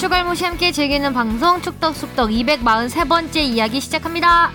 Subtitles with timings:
[0.00, 4.50] 축알못이 함께 즐기는 방송 축덕쑥덕 243번째 이야기 시작합니다.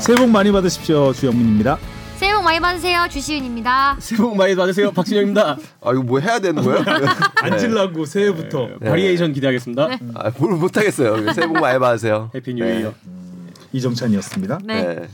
[0.00, 1.12] 새해 복 많이 받으십시오.
[1.12, 1.78] 주영민입니다.
[2.16, 3.06] 새해 복 많이 받으세요.
[3.08, 3.98] 주시은입니다.
[4.00, 4.90] 새해 복 많이 받으세요.
[4.90, 5.56] 박진영입니다.
[5.82, 6.84] 아 이거 뭐 해야 되는 거예요?
[7.42, 8.90] 앉으려고 새해부터 네.
[8.90, 9.88] variation 기대하겠습니다.
[10.16, 11.32] 아, 뭘 못하겠어요.
[11.32, 12.32] 새해 복 많이 받으세요.
[12.34, 12.92] Happy New Year.
[13.72, 14.58] 이정찬이었습니다.
[14.64, 14.82] 네.
[14.82, 15.08] 네.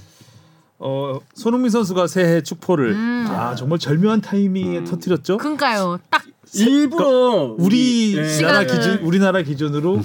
[0.79, 2.97] 어, 손흥민 선수가 새해 축포를
[3.29, 5.37] 아 정말 절묘한 타이밍에 터뜨렸죠.
[5.37, 5.99] 그러니까요.
[6.09, 6.23] 딱
[6.55, 10.01] 일부러 우리나라 시간을- 기준 우리나라 기준으로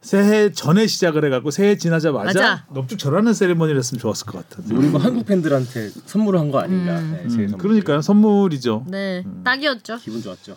[0.00, 2.64] 새해 전에 시작을 해갖고 새해 지나자마자 맞아.
[2.72, 4.74] 넙죽 절하는 세리머니를 했으면 좋았을 것 같은데.
[4.74, 7.00] 우리 뭐 한국 팬들한테 선물을 한 거 아닌가.
[7.00, 7.58] 네, 새해 음, 선물.
[7.58, 8.84] 그러니까요 선물이죠.
[8.88, 9.98] 네, 딱이었죠.
[9.98, 10.56] 기분 좋았죠.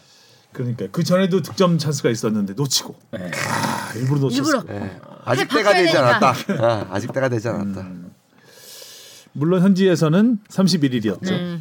[0.54, 3.32] 그러니까 그 전에도 득점 찬스가 있었는데 놓치고 네.
[3.50, 4.64] 아, 일부러 놓쳤어.
[4.64, 5.00] 네.
[5.26, 5.98] 아직 때가 되지.
[5.98, 6.34] 않았다.
[6.60, 7.88] 아, 아직 때가 되지 않았다.
[9.34, 11.22] 물론 현지에서는 31일이었죠.
[11.30, 11.60] 네.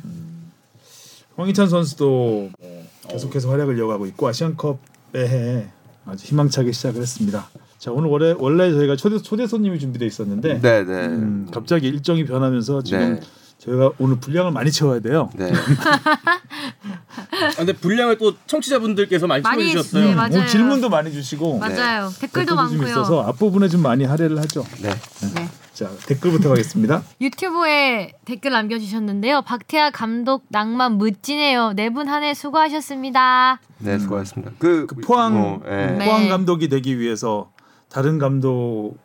[1.36, 2.80] 황희찬 선수도 뭐
[3.11, 4.78] 계속해서 활약을 이어가고 있고 아시안컵의
[5.16, 5.69] 해
[6.06, 7.48] 아주 희망차게 시작을 했습니다.
[7.78, 11.06] 자 오늘 원래 원래 저희가 초대 초대 손님이 준비돼 있었는데 네, 네.
[11.06, 13.20] 음, 갑자기 일정이 변하면서 지금 네.
[13.58, 15.30] 저희가 오늘 분량을 많이 채워야 돼요.
[15.34, 15.50] 네.
[15.50, 20.05] 아, 근데 분량을 또 청취자분들께서 많이 많이 채워주셨어요.
[20.08, 20.30] 네, 맞아요.
[20.33, 22.11] 오늘 질문도 많이 주시고 맞아요.
[22.20, 22.89] 댓글도 댓글도 좀 많고요.
[22.89, 24.64] 있어서 앞부분에 좀 많이 할애를 하죠.
[24.83, 24.91] 네.
[25.34, 25.48] 네.
[25.72, 27.02] 자 댓글부터 가겠습니다.
[27.20, 29.42] 유튜브에 댓글 남겨주셨는데요.
[29.42, 31.72] 박태하 감독 낭만 멋지네요.
[31.74, 33.60] 네 분 한 해 수고하셨습니다.
[33.78, 34.52] 네, 수고하셨습니다.
[34.58, 35.86] 그, 그 포항 어, 예.
[35.96, 36.04] 네.
[36.06, 37.50] 포항 감독이 되기 위해서
[37.88, 38.96] 다른 감독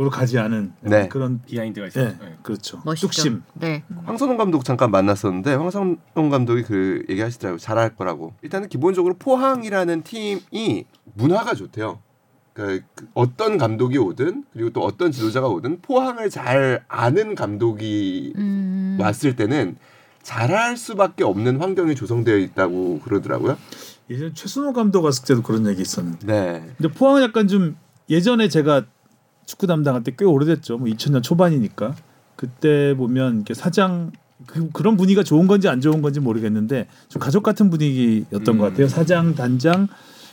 [0.00, 1.08] 으로 가지 않은 네.
[1.08, 2.04] 그런 비하인드가 있어요.
[2.04, 2.36] 예 네.
[2.44, 2.80] 그렇죠.
[2.84, 3.08] 멋있죠.
[3.08, 3.42] 뚝심.
[3.54, 3.82] 네.
[4.04, 7.58] 황선홍 감독 잠깐 만났었는데 황선홍 감독이 그 얘기하시더라고요.
[7.58, 8.32] 잘할 거라고.
[8.42, 11.98] 일단은 기본적으로 포항이라는 팀이 문화가 좋대요.
[12.58, 18.96] 그러니까 그 어떤 감독이 오든 그리고 또 어떤 지도자가 오든 포항을 잘 아는 감독이 음.
[19.00, 19.76] 왔을 때는
[20.22, 23.56] 잘할 수밖에 없는 환경이 조성되어 있다고 그러더라고요.
[24.10, 26.26] 예전 최순호 감독 왔을 때도 그런 얘기 있었는데.
[26.26, 26.70] 네.
[26.76, 27.76] 근데 포항은 약간 좀
[28.10, 28.84] 예전에 제가
[29.46, 30.78] 축구 담당할 때 꽤 오래됐죠.
[30.78, 31.94] 뭐 2000년 초반이니까
[32.34, 34.10] 그때 보면 이렇게 사장
[34.46, 38.58] 그, 그런 분위기가 좋은 건지 안 좋은 건지 모르겠는데 좀 가족 같은 분위기였던 음.
[38.58, 38.88] 것 같아요.
[38.88, 39.88] 사장, 단장,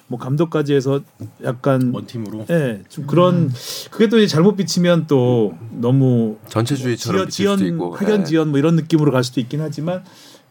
[0.07, 1.01] 뭐 감독까지 해서
[1.43, 2.45] 약간 원 팀으로.
[2.49, 3.51] 예, 좀 그런
[3.89, 7.95] 그게 또 이제 잘못 비치면 또 너무 전체주의처럼 지연, 비칠 수도 지연 있고.
[7.95, 8.23] 학연 네.
[8.25, 10.03] 지연 뭐 이런 느낌으로 갈 수도 있긴 하지만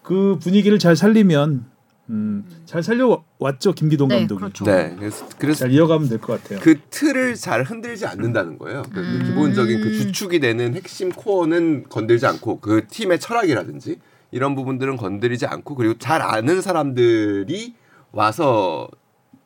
[0.02, 1.66] 그 분위기를 잘 살리면
[2.10, 4.64] 음, 잘 살려왔죠 김기동 네, 감독이 그렇죠.
[4.66, 4.94] 네.
[4.98, 6.58] 그래서, 그래서 잘 이어가면 될 것 같아요.
[6.60, 8.82] 그 틀을 잘 흔들지 않는다는 거예요.
[8.92, 9.22] 그 음.
[9.24, 13.96] 기본적인 그 주축이 되는 핵심 코어는 건들지 않고 그 팀의 철학이라든지
[14.32, 17.74] 이런 부분들은 건드리지 않고 그리고 잘 아는 사람들이
[18.12, 18.88] 와서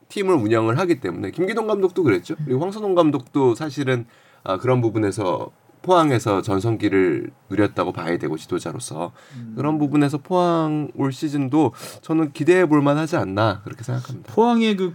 [0.09, 2.35] 팀을 운영을 하기 때문에 김기동 감독도 그랬죠.
[2.45, 4.07] 그리고 황선홍 감독도 사실은
[4.45, 5.51] 아, 그런 부분에서
[5.83, 9.13] 포항에서 전성기를 누렸다고 봐야 되고 지도자로서
[9.57, 14.33] 그런 부분에서 포항 올 시즌도 저는 기대해 볼 만하지 않나 그렇게 생각합니다.
[14.33, 14.95] 포항의 그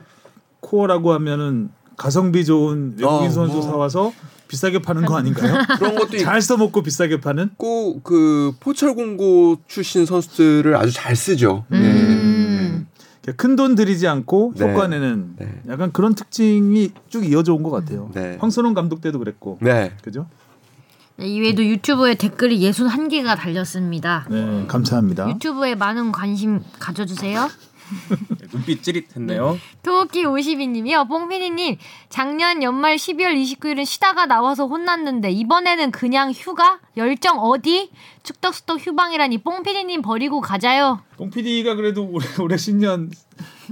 [0.60, 3.62] 코어라고 하면은 가성비 좋은 외국인 어, 선수 뭐.
[3.62, 4.14] 사와서
[4.48, 5.58] 비싸게 파는 거 아닌가요?
[5.80, 11.66] 그런 것도 잘 써먹고 비싸게 파는 있고 그 포철 공고 출신 선수들을 아주 잘 쓰죠.
[11.72, 12.23] 음.
[13.32, 14.70] 큰 돈 들이지 않고 네.
[14.70, 15.62] 효과 내는 네.
[15.70, 18.10] 약간 그런 특징이 쭉 이어져 온 것 같아요.
[18.14, 18.38] 네.
[18.42, 19.94] 황선홍 감독 때도 그랬고 네.
[20.04, 20.28] 그죠?
[21.16, 24.26] 네, 이외에도 유튜브에 댓글이 61개가 달렸습니다.
[24.30, 25.30] 네 감사합니다.
[25.30, 27.50] 유튜브에 많은 관심 가져주세요.
[28.52, 29.58] 눈빛 찌릿했네요.
[29.82, 31.08] 토끼 52님이요.
[31.08, 31.78] 뽕피디님
[32.10, 36.80] 작년 연말 12월 29일은 쉬다가 나와서 혼났는데 이번에는 그냥 휴가?
[36.98, 37.90] 열정 어디?
[38.24, 41.02] 축덕수덕 휴방이라니 뽕피디님 버리고 가자요.
[41.18, 43.12] 뽕 PD가 그래도 올해, 올해 신년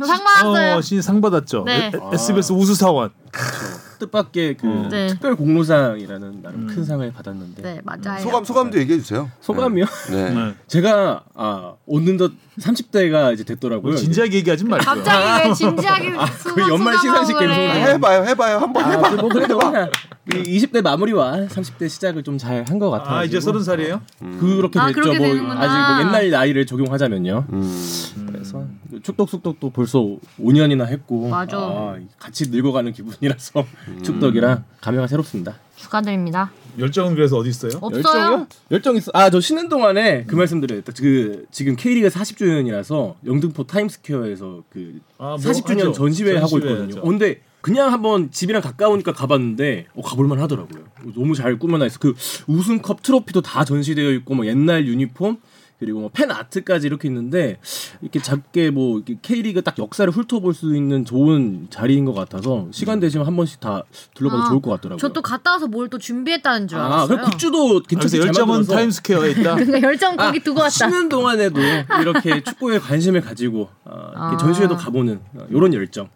[0.05, 0.77] 상 받았어요.
[0.77, 1.63] 어, 신상 받았죠.
[1.65, 1.87] 네.
[1.87, 3.11] 에- SBS 우수사원.
[4.01, 4.89] 뜻밖의 그 음.
[4.89, 5.07] 네.
[5.07, 8.19] 특별 공로상이라는 나름 큰 상을 받았는데 네 맞아요.
[8.21, 9.29] 소감 소감도 얘기해 주세요.
[9.41, 9.85] 소감이요?
[10.11, 10.29] 네.
[10.31, 10.53] 네.
[10.67, 13.95] 제가 아 어느덧 30대가 이제 됐더라고요.
[13.95, 14.83] 진지하게 얘기하지 말고.
[14.85, 19.09] 갑자기 왜 진지하게 아, 그 연말 시상식 아, 해봐요, 해봐요, 한번 아, 해봐.
[19.21, 19.59] 뭐 그래도
[20.33, 23.17] 이 20대 마무리와 30대 시작을 좀 잘 한 것 같아요.
[23.17, 24.01] 아 이제 서른 살이에요?
[24.39, 25.01] 그렇게 아, 됐죠.
[25.01, 25.61] 그렇게 뭐 되는구나.
[25.61, 27.45] 아직 뭐 옛날 나이를 적용하자면요.
[27.53, 28.20] 음.
[28.91, 29.99] 그래서 축덕숙덕도 벌써
[30.39, 31.57] 5년이나 했고 맞아.
[31.57, 33.65] 아, 같이 늙어가는 기분이라서
[34.03, 35.55] 축덕이랑 감회가 새롭습니다.
[35.77, 36.51] 축하드립니다.
[36.77, 37.71] 열정은 그래서 어디 있어요?
[37.81, 38.47] 없어요?
[38.69, 39.11] 열정 있어.
[39.13, 40.81] 아 저 쉬는 동안에 그 말씀드려요.
[40.97, 45.91] 그 지금 K리그 40주년이라서 영등포 타임스퀘어에서 그 아, 뭐 40주년 하죠.
[45.93, 46.83] 전시회 하고 있거든요.
[46.83, 46.99] 하죠.
[46.99, 50.83] 어, 근데 그냥 한번 집이랑 가까우니까 가봤는데 어, 가볼만 하더라고요.
[51.15, 51.99] 너무 잘 꾸며놔 있어.
[51.99, 52.13] 그
[52.47, 55.37] 우승컵 트로피도 다 전시되어 있고 뭐 옛날 유니폼
[55.81, 57.57] 그리고 뭐 팬 아트까지 이렇게 있는데
[58.01, 62.99] 이렇게 작게 뭐 이렇게 K리그 딱 역사를 훑어볼 수 있는 좋은 자리인 것 같아서 시간
[62.99, 63.81] 되시면 한 번씩 다
[64.13, 64.99] 둘러봐도 아, 좋을 것 같더라고요.
[64.99, 67.17] 저 또 갔다 와서 뭘 또 준비했다는 줄 아, 알았어요.
[67.17, 69.55] 그 굿즈도 잘 열정은 타임스퀘어에 있다.
[69.65, 70.69] 그러니까 열정 거기 아, 두고 왔다.
[70.69, 71.59] 쉬는 동안에도
[71.99, 74.37] 이렇게 축구에 관심을 가지고 어, 아.
[74.37, 76.07] 전시회도 가보는 어, 이런 열정.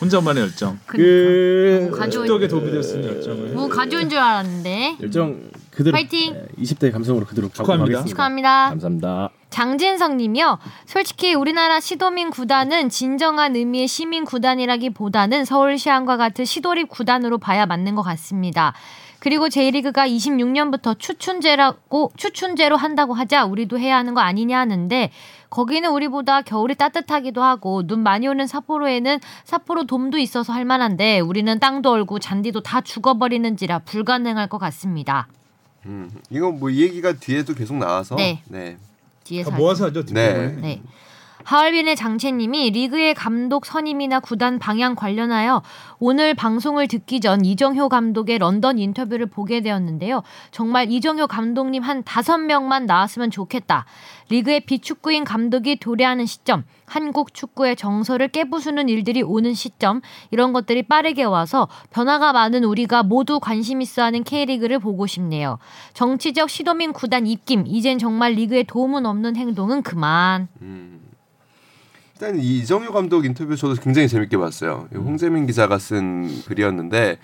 [0.00, 0.78] 혼자만의 열정.
[0.86, 3.48] 그뭐 가져온 축덕에 도움이 있는 열정을.
[3.54, 4.98] 뭐 가져온 줄 알았는데.
[5.02, 5.40] 열정
[5.78, 6.32] 그대로 파이팅!
[6.32, 8.02] 네, 20대 감성으로 그대로 축하합니다.
[8.02, 8.70] 축하합니다.
[8.70, 9.30] 감사합니다.
[9.50, 10.58] 장진성님이요.
[10.86, 18.02] 솔직히 우리나라 시도민 구단은 진정한 의미의 시민 구단이라기보다는 서울시안과 같은 시도립 구단으로 봐야 맞는 것
[18.02, 18.74] 같습니다.
[19.20, 25.12] 그리고 J리그가 26년부터 추춘제라고 추춘제로 한다고 하자 우리도 해야 하는 거 아니냐 하는데
[25.48, 31.56] 거기는 우리보다 겨울이 따뜻하기도 하고 눈 많이 오는 삿포로에는 삿포로 돔도 있어서 할 만한데 우리는
[31.60, 35.28] 땅도 얼고 잔디도 다 죽어버리는지라 불가능할 것 같습니다.
[35.88, 38.42] 음, 이거 뭐이 얘기가 뒤에도 계속 나와서 네.
[38.46, 38.76] 네.
[39.24, 40.04] 뒤에서 다 모아서 하죠.
[40.04, 40.56] 네.
[40.60, 40.82] 네.
[41.48, 45.62] 하얼빈의 장채님이 리그의 감독 선임이나 구단 방향 관련하여
[45.98, 50.22] 오늘 방송을 듣기 전 이정효 감독의 런던 인터뷰를 보게 되었는데요.
[50.50, 53.86] 정말 이정효 감독님 한 다섯 명만 나왔으면 좋겠다.
[54.28, 61.24] 리그의 비축구인 감독이 도래하는 시점, 한국 축구의 정서를 깨부수는 일들이 오는 시점, 이런 것들이 빠르게
[61.24, 65.58] 와서 변화가 많은 우리가 모두 관심 있어 하는 K리그를 보고 싶네요.
[65.94, 70.48] 정치적 시도민 구단 입김, 이젠 정말 리그에 도움은 없는 행동은 그만.
[70.60, 71.07] 음.
[72.20, 74.88] 일단 이 이정효 감독 인터뷰 저도 굉장히 재밌게 봤어요.
[74.90, 77.16] 이거 홍재민 기자가 쓴 글이었는데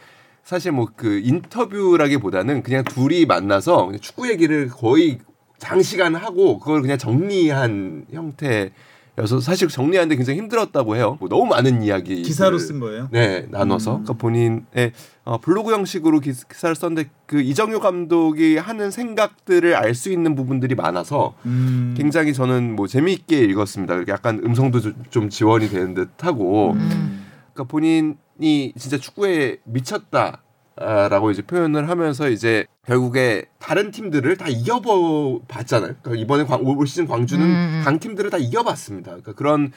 [0.44, 5.18] 사실 뭐 그 인터뷰라기보다는 그냥 둘이 만나서 축구 얘기를 거의
[5.58, 8.70] 장시간 하고 그걸 그냥 정리한 형태
[9.16, 11.16] 여서 사실 정리하는데 굉장히 힘들었다고 해요.
[11.20, 13.08] 뭐 너무 많은 이야기 기사로 쓴 거예요.
[13.12, 14.92] 네 나눠서 그러니까 본인의
[15.24, 20.74] 어, 블로그 형식으로 기, 기사를 썼는데 그 이정효 감독이 하는 생각들을 알 수 있는 부분들이
[20.74, 21.94] 많아서 음.
[21.96, 24.08] 굉장히 저는 뭐 재미있게 읽었습니다.
[24.08, 27.24] 약간 음성도 좀- 좀 지원이 되는 듯하고, 음.
[27.52, 30.42] 그러니까 본인이 진짜 축구에 미쳤다
[30.76, 35.94] 라고 이제 표현을 하면서 이제 결국에 다른 팀들을 다 이겨보 봤잖아요.
[36.02, 37.82] 그러니까 이번에 광, 올 시즌 광주는 음.
[37.84, 39.10] 강 팀들을 다 이겨봤습니다.
[39.10, 39.72] 그러니까 그런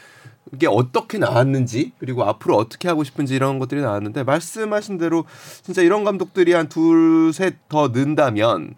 [0.58, 5.26] 게 어떻게 나왔는지 그리고 앞으로 어떻게 하고 싶은지 이런 것들이 나왔는데 말씀하신 대로
[5.62, 8.76] 진짜 이런 감독들이 한 둘 셋 더 는다면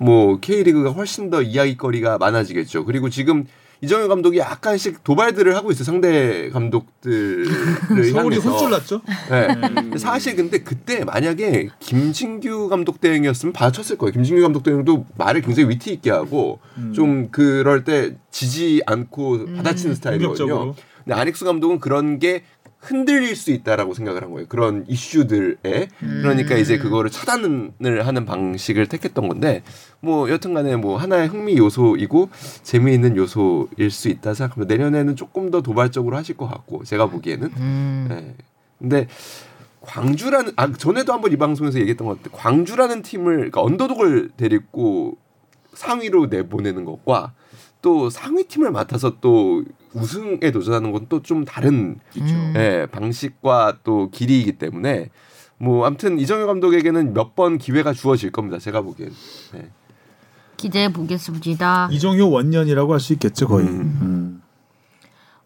[0.00, 2.84] 뭐 K리그가 훨씬 더 이야기거리가 많아지겠죠.
[2.86, 3.44] 그리고 지금
[3.82, 5.84] 이정효 감독이 약간씩 도발들을 하고 있어요.
[5.84, 7.46] 상대 감독들을
[8.12, 8.50] 서울이 향해서.
[8.50, 9.00] 혼쭐 났죠.
[9.30, 9.48] 네.
[9.74, 14.12] 근데 사실 근데 그때 만약에 김진규 감독 대행이었으면 받아쳤을 거예요.
[14.12, 16.92] 김진규 감독 대행도 말을 굉장히 위트 있게 하고 음.
[16.94, 20.46] 좀 그럴 때 지지 않고 받아치는 스타일이거든요.
[20.46, 20.74] 공격적으로.
[21.04, 22.42] 근데 아닉스 감독은 그런 게
[22.80, 24.46] 흔들릴 수 있다라고 생각을 한 거예요.
[24.48, 29.62] 그런 이슈들에 그러니까 이제 그거를 차단을 하는 방식을 택했던 건데
[30.00, 32.30] 뭐 여튼간에 뭐 하나의 흥미 요소이고
[32.62, 34.74] 재미있는 요소일 수 있다 생각합니다.
[34.74, 38.06] 내년에는 조금 더 도발적으로 하실 것 같고 제가 보기에는 음.
[38.08, 38.34] 네.
[38.78, 39.06] 근데
[39.82, 45.18] 광주라는 아 전에도 한번 이 방송에서 얘기했던 것 같은데 광주라는 팀을 그러니까 언더독을 데리고
[45.74, 47.34] 상위로 내보내는 것과
[47.82, 49.64] 또 상위 팀을 맡아서 또
[49.94, 52.52] 우승에 도전하는 건 또 좀 다른 음.
[52.56, 55.10] 예, 방식과 또 길이이기 때문에
[55.58, 58.58] 뭐 아무튼 이정효 감독에게는 몇 번 기회가 주어질 겁니다.
[58.58, 59.12] 제가 보기엔.
[59.52, 59.70] 네.
[60.56, 61.88] 기대해 보겠습니다.
[61.90, 63.66] 이종효 원년이라고 할 수 있겠죠 거의.
[63.66, 63.98] 음.
[64.02, 64.42] 음.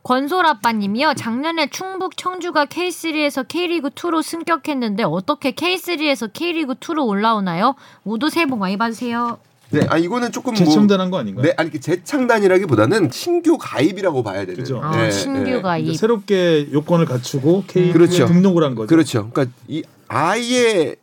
[0.03, 1.15] 권솔 아빠님이요.
[1.15, 7.75] 작년에 충북 청주가 K3에서 K리그 2로 승격했는데 어떻게 K3에서 K리그 2로 올라오나요?
[8.03, 9.39] 모두 새해 복 많이 받으세요.
[9.81, 11.45] 네, 아 이거는 조금 뭐 재첨단한 거 아닌가요?
[11.45, 14.55] 네, 아니 재창단이라기보다는 신규 가입이라고 봐야 되는.
[14.57, 14.81] 그죠.
[14.83, 15.61] 아, 네, 신규 네.
[15.61, 15.97] 가입.
[15.97, 18.27] 새롭게 요건을 갖추고 K리그에 그렇죠.
[18.27, 18.89] 등록을 한 거죠.
[18.89, 19.31] 그렇죠.
[19.31, 20.97] 그러니까 이 아예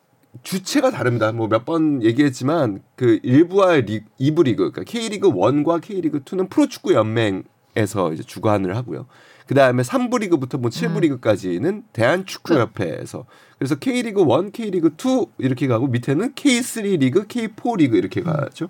[0.44, 1.32] 주체가 다릅니다.
[1.32, 6.94] 뭐 몇 번 얘기했지만 그 일부와 리, 이부 리그, 그러니까 K리그 1과 K리그 2는 프로축구
[6.94, 9.06] 연맹에서 이제 주관을 하고요.
[9.52, 13.26] 그 다음에 3부 리그부터 뭐 7부 리그까지는 대한축구협회에서
[13.60, 18.70] 그래서 K리그 1, K리그 2 이렇게 가고 밑에는 K3 리그, K4 리그 이렇게 가죠.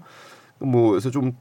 [0.58, 1.38] 뭐 그래서 좀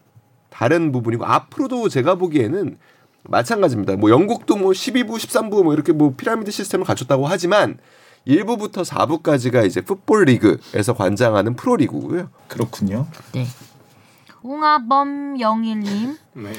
[0.50, 2.76] 다른 부분이고 앞으로도 제가 보기에는
[3.22, 3.96] 마찬가지입니다.
[3.96, 7.78] 뭐 영국도 뭐 12부, 13부 뭐 이렇게 뭐 피라미드 시스템을 갖췄다고 하지만
[8.26, 12.28] 1부부터 4부까지가 이제 풋볼 리그에서 관장하는 프로 리그고요.
[12.46, 13.06] 그렇군요.
[13.32, 13.46] 네.
[14.42, 16.52] 홍아범 영일님 네.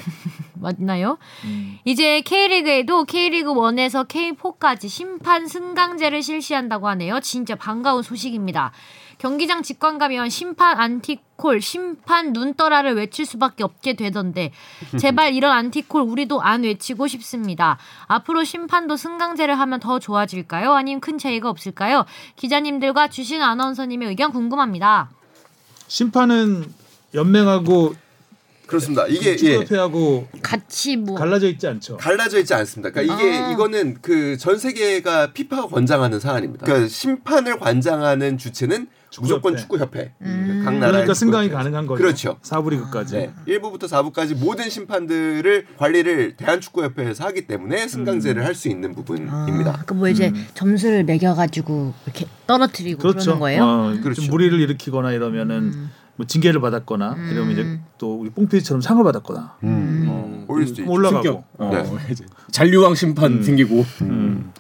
[0.54, 1.18] 맞나요?
[1.46, 1.80] 음.
[1.86, 7.20] 이제 K리그에도 K리그 1에서 K4까지 심판 승강제를 실시한다고 하네요.
[7.20, 8.72] 진짜 반가운 소식입니다.
[9.18, 14.52] 경기장 직관 가면 심판 안티콜, 심판 눈떠라를 외칠 수밖에 없게 되던데
[15.00, 17.78] 제발 이런 안티콜 우리도 안 외치고 싶습니다.
[18.08, 20.74] 앞으로 심판도 승강제를 하면 더 좋아질까요?
[20.74, 22.06] 아니면 큰 차이가 없을까요?
[22.36, 25.12] 기자님들과 주신 아나운서님의 의견 궁금합니다.
[25.88, 26.81] 심판은
[27.13, 27.96] 연맹하고
[28.68, 29.06] 그렇습니다.
[29.08, 29.36] 이게 예.
[29.36, 31.98] 축구협회하고 같이 뭐 갈라져 있지 않죠.
[31.98, 32.89] 갈라져 있지 않습니다.
[32.91, 33.51] 그러니까 이게 아.
[33.51, 36.65] 이거는 그 전 세계가 피파가 관장하는 사안입니다.
[36.65, 38.88] 그러니까 심판을 관장하는 주체는
[39.20, 39.62] 무조건 축구협회.
[39.62, 40.13] 축구 협회.
[40.22, 40.62] 음.
[40.63, 41.63] 각 나라의 그러니까 승강이 축구협회.
[41.63, 42.01] 가능한 거죠.
[42.01, 42.38] 그렇죠.
[42.44, 43.15] 사부리그까지.
[43.18, 43.34] 네.
[43.46, 49.84] 1부부터 4부까지 모든 심판들을 관리를 대한축구협회에서 하기 때문에 승강제를 할수 있는 부분입니다.
[49.86, 53.32] 그뭐 이제 점수를 매겨가지고 이렇게 떨어뜨리고 그 그렇죠.
[53.32, 53.63] 러는 거예요?
[53.65, 54.22] 어, 그렇죠.
[54.22, 60.06] 좀 무리를 일으키거나 이러면은 뭐 징계를 받았거나 이러면 이제 또 우리 뽕피디처럼 상을 받았거나 음.
[60.10, 60.91] 어, 올릴 수도 있죠.
[60.91, 61.44] 올라가고.
[61.58, 62.12] 어, 네.
[62.12, 64.51] 이제 잔류왕 심판 생기고 음.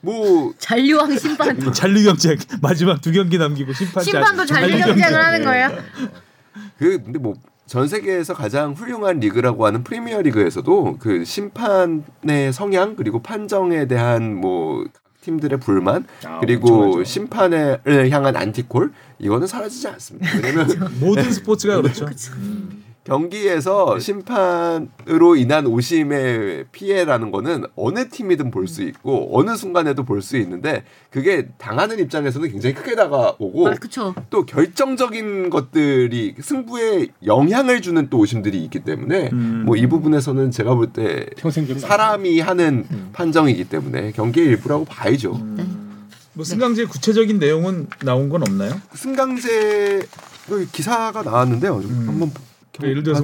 [0.00, 5.70] 뭐 잔류왕 심판 잔류 경쟁 마지막 두 경기 남기고 심판 심판도 잔류 경쟁을 하는 거예요?
[6.78, 7.34] 그 근데 뭐
[7.72, 14.84] 전 세계에서 가장 훌륭한 리그라고 하는 프리미어 리그에서도 그 심판의 성향 그리고 판정에 대한 뭐
[15.22, 17.04] 팀들의 불만 아, 그리고 엄청나죠.
[17.04, 20.28] 심판을 향한 안티콜 이거는 사라지지 않습니다.
[20.42, 20.68] 왜냐면
[21.00, 22.06] 모든 스포츠가 그렇죠.
[23.04, 30.36] 경기에서 심판으로 인한 오심의 피해라는 거는 어느 팀이든 볼 수 있고 어느 순간에도 볼 수
[30.36, 33.70] 있는데 그게 당하는 입장에서는 굉장히 크게 다가오고 아.
[34.30, 39.64] 또 결정적인 것들이 승부에 영향을 주는 또 오심들이 있기 때문에 음.
[39.66, 41.26] 뭐이 부분에서는 제가 볼 때
[41.80, 45.32] 사람이 하는 판정이기 때문에 경기의 일부라고 봐야죠.
[46.34, 48.80] 뭐 승강제 구체적인 내용은 나온 건 없나요?
[48.94, 50.06] 승강제
[50.48, 51.76] 그 기사가 나왔는데요.
[51.76, 52.04] 음.
[52.08, 52.30] 한번
[52.72, 53.22] 그러니까 예를 들어서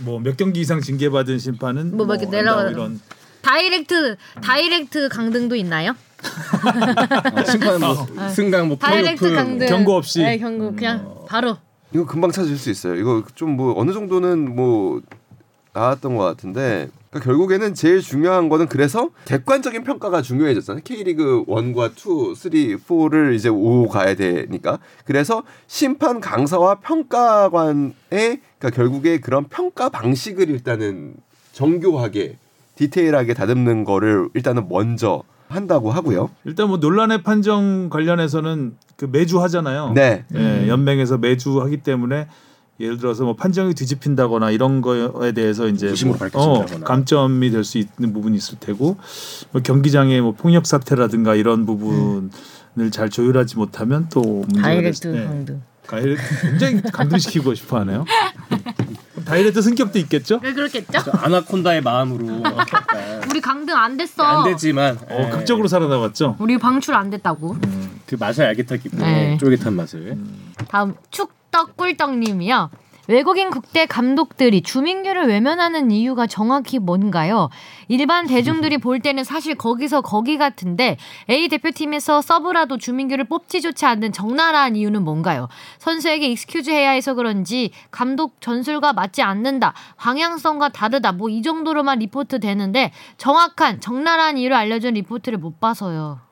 [0.00, 3.00] 뭐몇 경기 이상 징계 받은 심판은 뭐 이렇게 한다고 내려가는 이런
[3.42, 5.92] direct direct 강등도 있나요?
[5.92, 9.66] 어, 심판 뭐 승강 뭐 direct 플레이오프 강등.
[9.68, 10.22] 경고 없이?
[10.22, 11.58] 네, 경고 그냥 바로.
[11.94, 12.94] 이거 금방 찾을 수 있어요.
[12.96, 15.00] 이거 좀 뭐 어느 정도는 뭐
[15.74, 20.82] 나왔던 것 같은데 그러니까 결국에는 제일 중요한 거는 그래서 객관적인 평가가 중요해졌잖아요.
[20.84, 29.20] K리그 1과 2, 3, 4를 이제 오고 가야 되니까 그래서 심판 강사와 평가관의 그러니까 결국에
[29.20, 31.14] 그런 평가 방식을 일단은
[31.52, 32.38] 정교하게
[32.76, 36.30] 디테일하게 다듬는 거를 일단은 먼저 한다고 하고요.
[36.44, 39.92] 일단 뭐 논란의 판정 관련해서는 그 매주 하잖아요.
[39.94, 40.24] 네.
[40.34, 42.26] 예, 연맹에서 매주 하기 때문에
[42.78, 46.84] 예를 들어서 뭐 판정이 뒤집힌다거나 이런 거에 대해서 이제 뭐, 밝혀진다거나.
[46.84, 48.96] 감점이 될 수 있는 부분이 있을 테고
[49.52, 52.30] 뭐 경기장의 뭐 폭력 사태라든가 이런 부분을
[52.90, 55.24] 잘 조율하지 못하면 또 문제가 direct 될 수- 네.
[55.26, 55.62] 강등.
[55.86, 58.04] direct 굉장히 강등시키고 싶어하네요.
[59.24, 60.40] direct 승격도 있겠죠?
[60.42, 60.98] 왜 그렇겠죠?
[61.04, 64.22] 저 아나콘다의 마음으로 약간 우리 강등 안 됐어.
[64.22, 66.36] 안 되지만 어, 예, 극적으로 살아남았죠.
[66.38, 67.56] 우리 방출 안 됐다고.
[68.06, 69.36] 그 맛을 알겠다 기쁨 네.
[69.38, 70.16] 쫄깃한 맛을
[70.68, 72.70] 다음 축덕꿀떡님이요.
[73.08, 77.50] 외국인 국대 감독들이 주민규를 외면하는 이유가 정확히 뭔가요?
[77.86, 80.96] 일반 대중들이 볼 때는 사실 거기서 거기 같은데
[81.30, 85.46] A 대표팀에서 서브라도 주민규를 뽑지조차 않는 적나라한 이유는 뭔가요?
[85.78, 92.40] 선수에게 excuse 해야 해서 그런지 감독 전술과 맞지 않는다, 방향성과 다르다, 뭐 이 정도로만 리포트
[92.40, 96.25] 되는데 정확한 적나라한 이유를 알려준 리포트를 못 봐서요.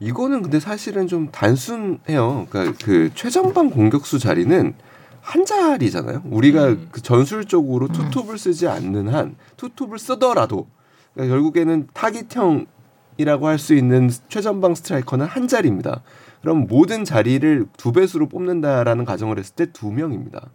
[0.00, 2.46] 이거는 근데 사실은 좀 단순해요.
[2.50, 4.74] 그러니까 그 최전방 공격수 자리는
[5.20, 6.22] 한 자리잖아요.
[6.26, 6.88] 우리가 음.
[6.92, 10.68] 그 전술적으로 투톱을 쓰지 않는 한 투톱을 쓰더라도
[11.14, 16.02] 그러니까 결국에는 타깃형이라고 할 수 있는 최전방 스트라이커는 한 자리입니다.
[16.42, 20.48] 그럼 모든 자리를 두 배수로 뽑는다라는 가정을 했을 때 두 명입니다.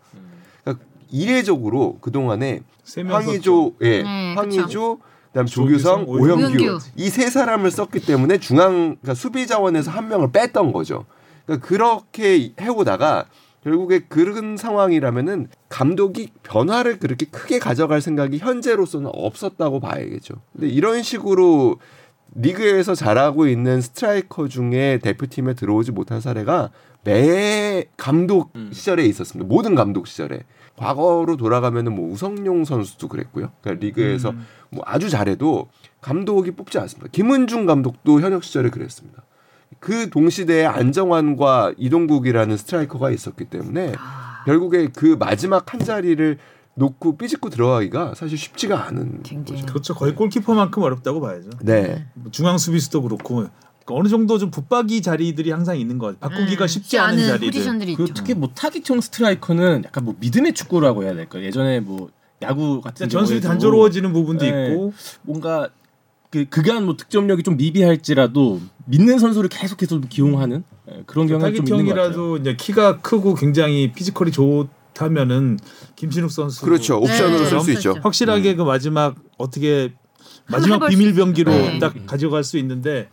[0.64, 2.62] 그러니까 이례적으로 그 동안에
[2.96, 6.80] 황의조, 예, 네, 황의조, 그 다음 조규성, 조규성, 오영규 오영규.
[6.96, 11.06] 이 세 사람을 썼기 때문에 중앙 그러니까 수비 자원에서 한 명을 뺐던 거죠.
[11.46, 13.26] 그러니까 그렇게 해오다가
[13.64, 20.36] 결국에 그런 상황이라면은 감독이 변화를 그렇게 크게 가져갈 생각이 현재로서는 없었다고 봐야겠죠.
[20.52, 21.80] 근데 이런 식으로
[22.36, 26.72] 리그에서 잘하고 있는 스트라이커 중에 대표팀에 들어오지 못한 사례가
[27.04, 28.70] 매 감독 음.
[28.74, 29.48] 시절에 있었습니다.
[29.48, 30.44] 모든 감독 시절에.
[30.76, 33.52] 과거로 돌아가면은 뭐 우성용 선수도 그랬고요.
[33.62, 34.46] 그러니까 리그에서 음.
[34.72, 35.70] 뭐 아주 잘해도
[36.02, 37.10] 감독이 뽑지 않습니다.
[37.12, 39.24] 김은중 감독도 현역 시절에 그랬습니다.
[39.80, 43.94] 그 동시대에 안정환과 이동국이라는 스트라이커가 있었기 때문에
[44.46, 46.38] 결국에 그 마지막 한 자리를
[46.76, 49.62] 놓고 삐집고 들어가기가 사실 쉽지가 않은 굉장히.
[49.62, 49.74] 거죠.
[49.74, 49.94] 그렇죠.
[49.94, 51.50] 거의 골키퍼만큼 어렵다고 봐야죠.
[51.62, 52.08] 네.
[52.16, 53.48] 뭐 중앙 수비수도 그렇고
[53.86, 56.14] 그러니까 어느 정도 좀 붙박이 자리들이 항상 있는 거.
[56.20, 57.48] 바꾸기가 음, 쉽지 않은 자리들.
[57.48, 58.06] 포지션들이 그.
[58.14, 61.44] 특히 뭐 타깃형 스트라이커는 약간 뭐 믿음의 축구라고 해야 될까요?
[61.44, 62.10] 예전에 뭐
[62.42, 64.68] 야구 같은 전술이 경우에도 단조로워지는 부분도 네.
[64.68, 65.70] 있고 뭔가
[66.30, 71.86] 그 그간 뭐 득점력이 좀 미비할지라도 믿는 선수를 계속해서 기용하는 예, 그런 경향이 좀 있는
[71.86, 72.08] 것 같아요.
[72.12, 75.60] 타깃형이라도 이제 키가 크고 굉장히 피지컬이 좋다면은
[75.96, 76.98] 김신욱 선수 그렇죠.
[76.98, 77.74] 옵션으로 네, 쓸수 네.
[77.74, 77.96] 있죠.
[78.02, 79.94] 확실하게 그 마지막 어떻게
[80.48, 81.80] 마지막 비밀 수 병기로 네.
[81.80, 83.10] 딱 가져갈 수 있는데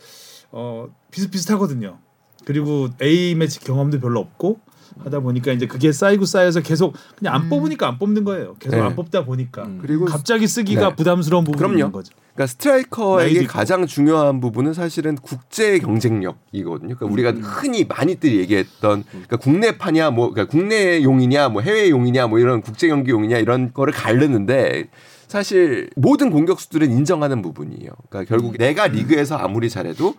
[0.52, 1.98] 어 비슷비슷하거든요.
[2.44, 4.58] 그리고 A 매치 경험도 별로 없고
[5.04, 8.56] 하다 보니까 이제 그게 쌓이고 쌓여서 계속 그냥 안 뽑으니까 안 뽑는 거예요.
[8.58, 8.82] 계속 네.
[8.82, 9.78] 안 뽑다 보니까 음.
[9.80, 10.96] 그리고 갑자기 쓰기가 네.
[10.96, 11.74] 부담스러운 부분이 그럼요.
[11.78, 12.12] 있는 거죠.
[12.34, 13.46] 그러니까 스트라이커에게.
[13.46, 16.96] 가장 중요한 부분은 사실은 국제 경쟁력이거든요.
[16.96, 22.88] 그러니까 우리가 흔히 많이들 얘기했던 그러니까 국내파냐 뭐 그러니까 국내용이냐 뭐 해외용이냐 뭐 이런 국제
[22.88, 24.88] 경기용이냐 이런 거를 가르는데
[25.28, 27.90] 사실 모든 공격수들은 인정하는 부분이에요.
[28.08, 30.14] 그러니까 결국 내가 리그에서 아무리 잘해도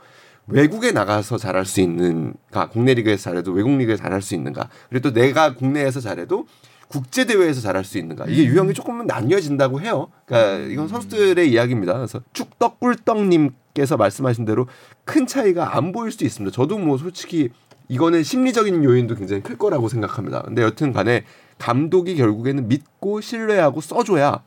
[0.52, 5.14] 외국에 나가서 잘할 수 있는가 국내 리그에서 잘해도 외국 리그에서 잘할 수 있는가 그리고 또
[5.14, 6.48] 내가 국내에서 잘해도
[6.88, 10.12] 국제 대회에서 잘할 수 있는가 이게 유형이 조금은 나뉘어진다고 해요.
[10.26, 11.94] 그러니까 이건 선수들의 이야기입니다.
[11.94, 14.68] 그래서 쭉떡꿀떡님께서 말씀하신 대로
[15.06, 16.54] 큰 차이가 안 보일 수도 있습니다.
[16.54, 17.50] 저도 뭐 솔직히
[17.88, 20.42] 이거는 심리적인 요인도 굉장히 클 거라고 생각합니다.
[20.42, 21.24] 근데 여튼간에
[21.58, 24.44] 감독이 결국에는 믿고 신뢰하고 써줘야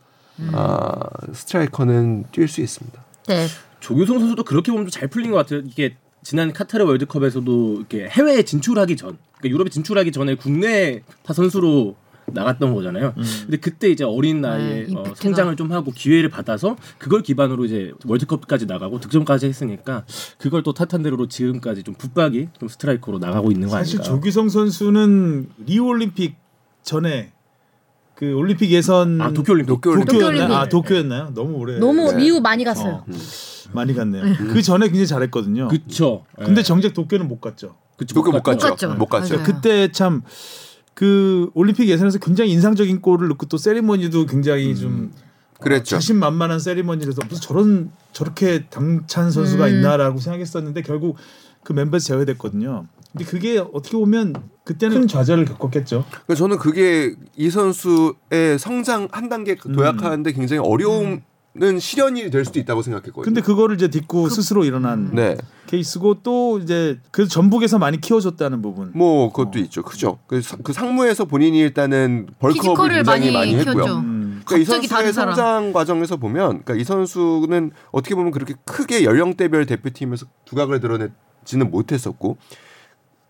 [0.53, 0.93] 아,
[1.33, 3.03] 스트라이커는 뛸 수 있습니다.
[3.29, 3.47] 네.
[3.85, 5.61] 조규성 선수도 그렇게 보면 좀잘 풀린 것 같아요.
[5.67, 11.95] 이게 지난 카타르 월드컵에서도 이렇게 해외에 진출하기 전, 그러니까 유럽에 진출하기 전에 국내파 선수로
[12.27, 13.13] 나갔던 거잖아요.
[13.15, 15.05] 근데 그때 이제 어린 나이에 네, 어.
[15.15, 20.07] 성장을 좀 하고 기회를 받아서 그걸 기반으로 이제 월드컵까지 나가고 득점까지 했으니까
[20.39, 24.15] 그걸 또 탄탄대로 지금까지 좀 붙박이 좀 스트라이커로 나가고 있는 거 사실 아닌가.
[24.15, 26.37] 조규성 선수는 리우 올림픽
[26.83, 27.34] 전에
[28.15, 29.69] 그 올림픽 예선 아 도쿄올림픽.
[29.69, 30.13] 도쿄올림픽.
[30.13, 30.51] 도쿄올림픽.
[30.57, 31.33] 아 도쿄였나요?
[31.35, 32.17] 너무 오래 너무 네.
[32.19, 33.05] 미국 많이 갔어요.
[33.07, 33.13] 어,
[33.73, 34.23] 많이 갔네요.
[34.53, 35.69] 그 전에 굉장히 잘했거든요.
[35.69, 36.25] 그쵸.
[36.37, 36.63] 근데 예.
[36.63, 37.75] 정작 도쿄는 못 갔죠.
[37.97, 38.69] 그쵸, 도쿄 못 갔죠.
[38.69, 38.89] 갔죠.
[38.89, 38.99] 갔죠.
[38.99, 39.35] 못 갔죠.
[39.37, 39.47] 맞아요.
[39.47, 40.23] 그때 참
[40.95, 45.13] 그 올림픽 예선에서 굉장히 인상적인 골을 넣고 또 세리머니도 굉장히 좀
[45.61, 45.97] 그랬죠.
[45.97, 49.71] 자신만만한 세리머니라서 무슨 저런 저렇게 당찬 선수가 음.
[49.75, 51.17] 있나라고 생각했었는데 결국
[51.65, 52.87] 그 멤버에서 제외됐거든요.
[53.15, 56.05] 근데 그게 어떻게 보면 그때는 큰 좌절을 겪었겠죠.
[56.11, 61.23] 그러니까 저는 그게 이 선수의 성장 한 단계 도약하는데 굉장히 어려움은
[61.79, 63.23] 실현이 될 수도 있다고 생각했거든요.
[63.25, 65.37] 근데 그거를 이제 딛고 스스로 일어난 네,
[65.69, 68.91] 케이스고 또 이제 그 전북에서 많이 키워줬다는 부분.
[68.95, 69.85] 뭐 그것도 있죠.
[69.85, 70.19] 그죠?
[70.27, 73.85] 그, 사- 그 상무에서 본인이 일단은 벌크업을 굉장히 많이 많이, 했고요.
[73.99, 74.43] 음.
[74.45, 75.35] 그러니까 이 선수의 다른 사람.
[75.37, 82.37] 성장 과정에서 보면, 그러니까 이 선수는 어떻게 보면 그렇게 크게 연령대별 대표팀에서 두각을 드러내지는 못했었고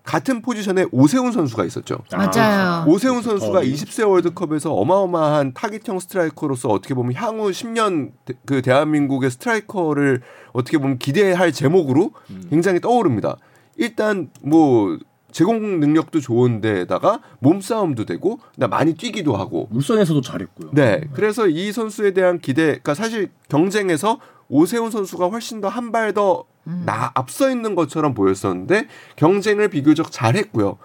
[0.05, 1.97] 같은 포지션에 오세훈 선수가 있었죠.
[2.11, 2.85] 맞아요.
[2.87, 3.71] 오세훈 선수가 어, 네.
[3.71, 10.21] 20세 월드컵에서 어마어마한 타깃형 스트라이커로서 어떻게 보면 향후 10년 대- 그 대한민국의 스트라이커를
[10.53, 12.11] 어떻게 보면 기대할 제목으로
[12.49, 13.37] 굉장히 떠오릅니다.
[13.77, 14.97] 일단 뭐
[15.31, 20.69] 제공 능력도 좋은데다가 몸싸움도 되고 나 많이 뛰기도 하고 물선에서도 잘했고요.
[20.71, 21.01] 네.
[21.13, 27.49] 그래서 이 선수에 대한 기대, 그러니까 사실 경쟁에서 오세훈 선수가 훨씬 더 한 발더나 앞서
[27.49, 30.77] 있는 것처럼 보였었는데 경쟁을 비교적 잘했고요.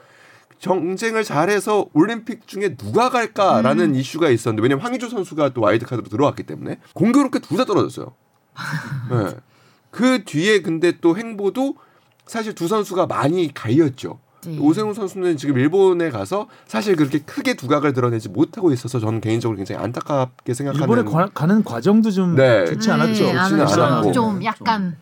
[0.59, 6.79] 경쟁을 잘해서 올림픽 중에 누가 갈까라는 이슈가 있었는데 왜냐면 황의조 선수가 또 와일드카드로 들어왔기 때문에
[6.95, 8.15] 공교롭게 둘 다 떨어졌어요.
[9.11, 9.37] 네.
[9.91, 11.77] 그 뒤에 근데 또 행보도
[12.27, 14.21] 사실 두 선수가 많이 갈렸죠.
[14.47, 14.59] 네.
[14.59, 19.83] 오세훈 선수는 지금 일본에 가서 사실 그렇게 크게 두각을 드러내지 못하고 있어서 저는 개인적으로 굉장히
[19.83, 22.65] 안타깝게 생각하는 일본에 과- 가는 과정도 좀 네.
[22.67, 23.25] 좋지 않았죠.
[23.25, 23.83] 네, 안 좋지는.
[23.85, 24.13] 않았고.
[24.13, 24.97] 좀 약간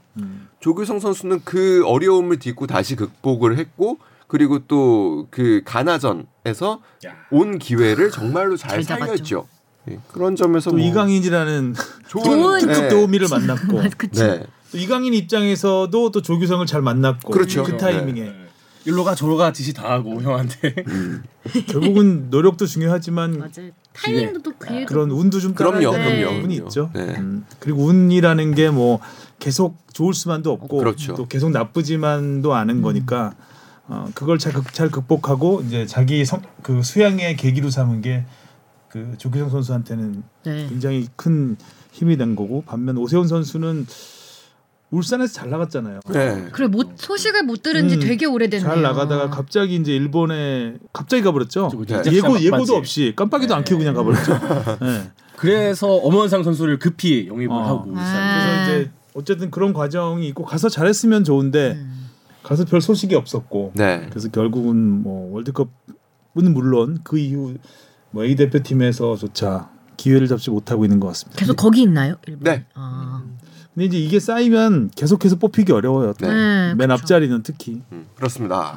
[0.61, 7.15] 조규성 선수는 그 어려움을 딛고 다시 극복을 했고 그리고 또 그 가나전에서 야.
[7.31, 9.07] 온 기회를 정말로 잘, 잘 잡았죠.
[9.07, 9.47] 살렸죠.
[9.91, 11.75] 예, 그런 점에서 또뭐 이강인이라는
[12.09, 12.89] 좋은, 좋은 특급 네.
[12.89, 13.81] 도우미를 만났고.
[14.13, 14.43] 네.
[14.73, 17.63] 또 이강인 입장에서도 또 조규성을 잘 만났고 그렇죠.
[17.63, 17.77] 그 네.
[17.79, 18.33] 타이밍에
[18.89, 20.75] 일로가 저로가 지시 다 하고 형한테.
[21.69, 23.71] 결국은 노력도 중요하지만 맞아요.
[23.93, 26.53] 타이밍도 또 기회도 그런 운도 좀 그럼요, 그럼요, 그럼요.
[26.53, 26.91] 있죠.
[26.95, 27.03] 네.
[27.19, 29.01] 음, 그리고 운이라는 게 뭐
[29.39, 31.15] 계속 좋을 수만도 없고 그렇죠.
[31.15, 33.35] 또 계속 나쁘지만도 않은 거니까
[33.87, 38.25] 어, 그걸 잘, 극- 잘 극복하고 이제 자기 성, 그 수양의 계기로 삼은 게
[38.91, 40.67] 그 조규성 선수한테는 네.
[40.67, 41.59] 굉장히 큰
[41.93, 43.87] 힘이 된 거고 반면 오세훈 선수는
[44.91, 46.01] 울산에서 잘 나갔잖아요.
[46.09, 46.49] 네.
[46.53, 48.67] 그래 못 소식을 못 들은 지 음, 되게 오래됐네요.
[48.67, 51.71] 잘 나가다가 갑자기 이제 일본에 갑자기 가버렸죠.
[51.87, 52.03] 네.
[52.13, 52.41] 예고.
[52.41, 53.71] 예고도 없이 깜빡이도 안 네.
[53.71, 54.33] 켜고 그냥 가버렸죠.
[54.81, 55.11] 네.
[55.37, 57.63] 그래서 엄원상 선수를 급히 영입을 어.
[57.63, 58.01] 하고 아.
[58.01, 58.65] 울산.
[58.65, 62.09] 그래서 이제 어쨌든 그런 과정이 있고 가서 잘했으면 좋은데 음.
[62.43, 64.07] 가서 별 소식이 없었고 네.
[64.09, 65.69] 그래서 결국은 뭐 월드컵은
[66.55, 67.57] 물론 그 이후
[68.11, 71.39] 뭐 A 대표팀에서조차 기회를 잡지 못하고 있는 것 같습니다.
[71.39, 72.15] 계속 거기 있나요?
[72.27, 72.45] 일본?
[72.45, 72.65] 네.
[72.75, 73.23] 아.
[73.79, 76.13] 근데 이제 이게 쌓이면 계속해서 뽑히기 어려워요.
[76.15, 76.27] 또.
[76.27, 76.33] 네.
[76.33, 76.95] 네, 맨 그쵸.
[76.95, 78.77] 앞자리는 특히 음, 그렇습니다.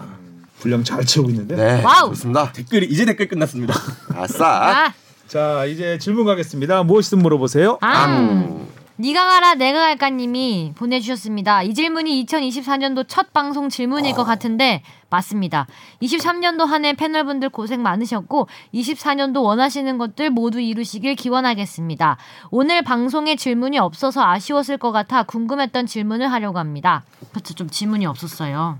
[0.59, 1.55] 분량 잘 채우고 있는데.
[1.55, 1.81] 네.
[1.83, 2.09] wow.
[2.09, 2.51] 좋습니다.
[2.51, 3.73] 댓글이 이제 댓글 끝났습니다.
[4.13, 4.45] 아싸.
[4.45, 4.93] 아,
[5.27, 6.83] 자 이제 질문 가겠습니다.
[6.83, 7.79] 무엇이든 물어보세요.
[7.81, 8.05] 아.
[8.19, 8.67] 음.
[9.01, 11.63] 니가 가라 내가 갈까님이 보내주셨습니다.
[11.63, 15.65] 이 질문이 2024년도 첫 방송 질문일 것 같은데 맞습니다.
[16.03, 22.17] 23년도 한 해 패널분들 고생 많으셨고 24년도 원하시는 것들 모두 이루시길 기원하겠습니다.
[22.51, 27.03] 오늘 방송에 질문이 없어서 아쉬웠을 것 같아 궁금했던 질문을 하려고 합니다.
[27.31, 28.77] 그렇죠, 좀 질문이 없었어요.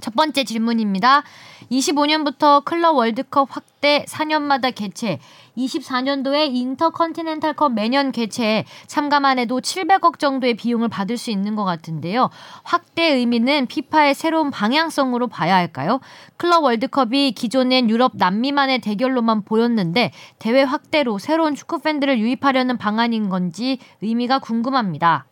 [0.00, 1.22] 첫 번째 질문입니다.
[1.70, 5.18] 25년부터 클럽 월드컵 확대 4년마다 개최,
[5.58, 12.30] 24년도에 인터컨티넨탈컵 매년 개최 참가만 해도 700억 정도의 비용을 받을 수 있는 것 같은데요.
[12.62, 16.00] 확대 의미는 피파의 새로운 방향성으로 봐야 할까요?
[16.36, 23.78] 클럽 월드컵이 기존엔 유럽 남미만의 대결로만 보였는데 대회 확대로 새로운 축구 팬들을 유입하려는 방안인 건지
[24.02, 25.26] 의미가 궁금합니다.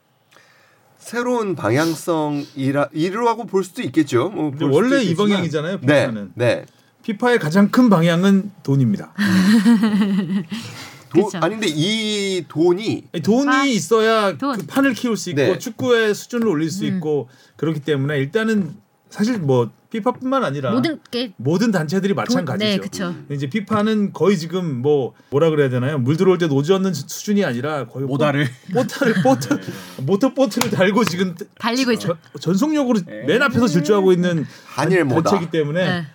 [0.98, 4.30] 새로운 방향성이라 이라고 볼 수도 있겠죠.
[4.30, 5.28] 뭐볼 수도 원래 이 있겠지만.
[5.28, 5.80] 방향이잖아요.
[5.82, 6.12] 네.
[6.34, 6.64] 네.
[7.06, 9.12] 피파의 가장 큰 방향은 돈입니다.
[11.14, 11.30] 도.
[11.34, 14.58] 아니 근데 이 돈이 아니, 돈이 아, 있어야 돈.
[14.58, 15.56] 그 판을 키울 수 있고 네.
[15.56, 16.96] 축구의 수준을 올릴 수 음.
[16.96, 18.74] 있고 그렇기 때문에 일단은
[19.08, 23.14] 사실 뭐 피파뿐만 아니라 모든 게 모든 단체들이 마찬가지죠.
[23.28, 23.36] 네.
[23.36, 25.98] 이제 피파는 거의 지금 뭐 뭐라 그래야 되나요?
[25.98, 29.60] 물 들어올 때 노지 수- 수준이 아니라 거의 모다를 보트를 보트
[30.02, 31.96] 모터 보트를 달고 지금 달리고.
[32.00, 33.22] 저- 전속력으로 네.
[33.28, 35.30] 맨 앞에서 질주하고 있는 한일 단- 모다.
[35.30, 36.06] 단체이기 때문에 네.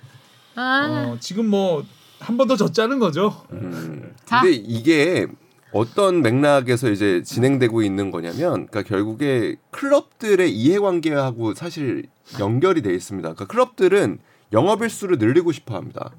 [0.61, 1.83] 아, 어, 지금 뭐
[2.21, 3.33] 한 번 더 졌자는 거죠.
[3.51, 4.13] 음.
[4.25, 4.41] 자.
[4.41, 5.25] 근데 이게
[5.73, 12.03] 어떤 맥락에서 이제 진행되고 있는 거냐면, 그러니까 결국에 클럽들의 이해관계하고 사실
[12.39, 13.33] 연결이 돼 있습니다.
[13.33, 14.19] 그러니까 클럽들은
[14.53, 16.11] 영업 일수를 늘리고 싶어합니다.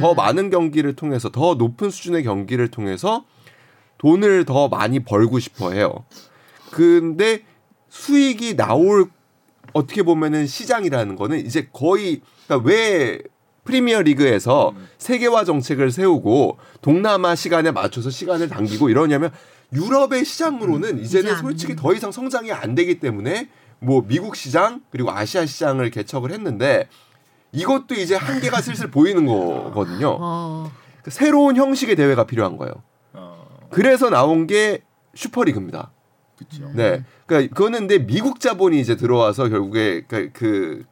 [0.00, 3.24] 더 많은 경기를 통해서 더 높은 수준의 경기를 통해서
[3.98, 6.04] 돈을 더 많이 벌고 싶어해요.
[6.72, 7.44] 근데
[7.90, 9.08] 수익이 나올
[9.72, 13.18] 어떻게 보면은 시장이라는 거는 이제 거의 그러니까 왜
[13.64, 19.30] 프리미어 리그에서 세계화 정책을 세우고 동남아 시간에 맞춰서 시간을 당기고 이러냐면
[19.72, 23.48] 유럽의 시장으로는 이제는 이제 안 솔직히 더 이상 성장이 안 되기 때문에
[23.80, 26.88] 뭐 미국 시장 그리고 아시아 시장을 개척을 했는데
[27.52, 30.16] 이것도 이제 한계가 슬슬 보이는 거거든요.
[30.20, 30.70] 어.
[31.08, 32.74] 새로운 형식의 대회가 필요한 거예요.
[33.70, 34.82] 그래서 나온 게
[35.14, 35.90] 슈퍼리그입니다.
[36.36, 36.70] 그렇죠.
[36.74, 37.04] 네.
[37.26, 40.84] 그러니까 그거는 근데 미국 자본이 이제 들어와서 결국에 그, 그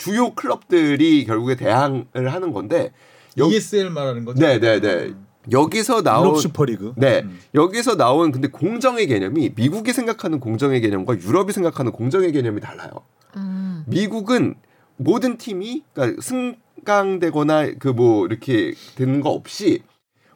[0.00, 2.92] 주요 클럽들이 결국에 대항을 하는 건데
[3.38, 4.40] 여- ESL 말하는 거죠.
[4.40, 5.12] 네, 네, 네.
[5.52, 6.92] 여기서 나온 유럽 슈퍼리그.
[6.96, 7.20] 네.
[7.24, 7.38] 음.
[7.54, 12.90] 여기서 나온 근데 공정의 개념이 미국이 생각하는 공정의 개념과 유럽이 생각하는 공정의 개념이 달라요.
[13.36, 13.84] 음.
[13.86, 14.54] 미국은
[14.96, 19.82] 모든 팀이 그러니까 승강되거나 그 뭐 이렇게 되는 거 없이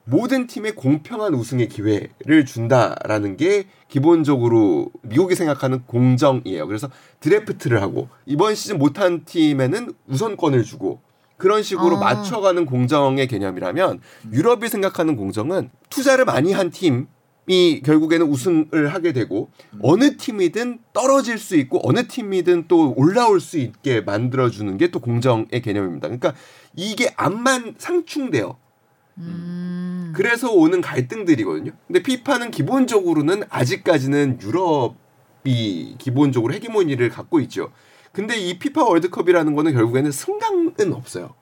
[0.05, 6.67] 모든 팀에 공평한 우승의 기회를 준다라는 게 기본적으로 미국이 생각하는 공정이에요.
[6.67, 6.88] 그래서
[7.21, 11.01] 드래프트를 하고 이번 시즌 못한 팀에는 우선권을 주고
[11.37, 12.01] 그런 식으로 아.
[12.01, 14.01] 맞춰가는 공정의 개념이라면
[14.33, 17.07] 유럽이 생각하는 공정은 투자를 많이 한 팀
[17.47, 19.51] 이 결국에는 우승을 하게 되고
[19.83, 24.99] 어느 팀이든 떨어질 수 있고 어느 팀이든 또 올라올 수 있게 만들어 주는 게 또
[25.01, 26.09] 공정의 개념입니다.
[26.09, 26.33] 그러니까
[26.75, 28.57] 이게 암만 상충돼요.
[29.18, 30.12] 음.
[30.14, 31.72] 그래서 오는 갈등들이거든요.
[31.87, 37.70] 근데 피파는 기본적으로는 아직까지는 유럽이 기본적으로 헤게모니를 갖고 있죠.
[38.12, 41.35] 근데 이 피파 월드컵이라는 거는 결국에는 승강은 없어요.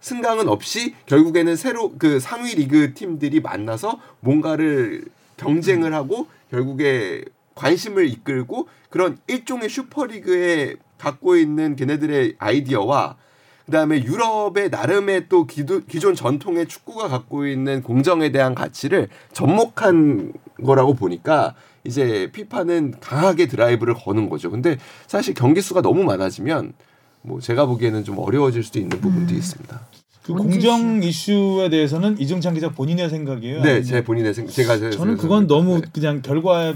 [0.00, 5.04] 승강은 없이 결국에는 새로 그 상위 리그 팀들이 만나서 뭔가를
[5.36, 13.16] 경쟁을 하고 결국에 관심을 이끌고 그런 일종의 슈퍼리그에 갖고 있는 걔네들의 아이디어와
[13.70, 20.32] 그다음에 유럽의 나름의 또 기도, 기존 전통의 축구가 갖고 있는 공정에 대한 가치를 접목한
[20.64, 21.54] 거라고 보니까
[21.84, 24.50] 이제 피파는 강하게 드라이브를 거는 거죠.
[24.50, 26.72] 근데 사실 경기 수가 너무 많아지면
[27.22, 29.80] 뭐 제가 보기에는 좀 어려워질 수도 있는 부분도 있습니다.
[30.24, 33.62] 그 공정 이슈에 대해서는 이정찬 기자 본인의 생각이에요.
[33.62, 35.86] 네, 제 본인의 생 제가 제- 저는 제- 그건 너무 네.
[35.92, 36.74] 그냥 결과에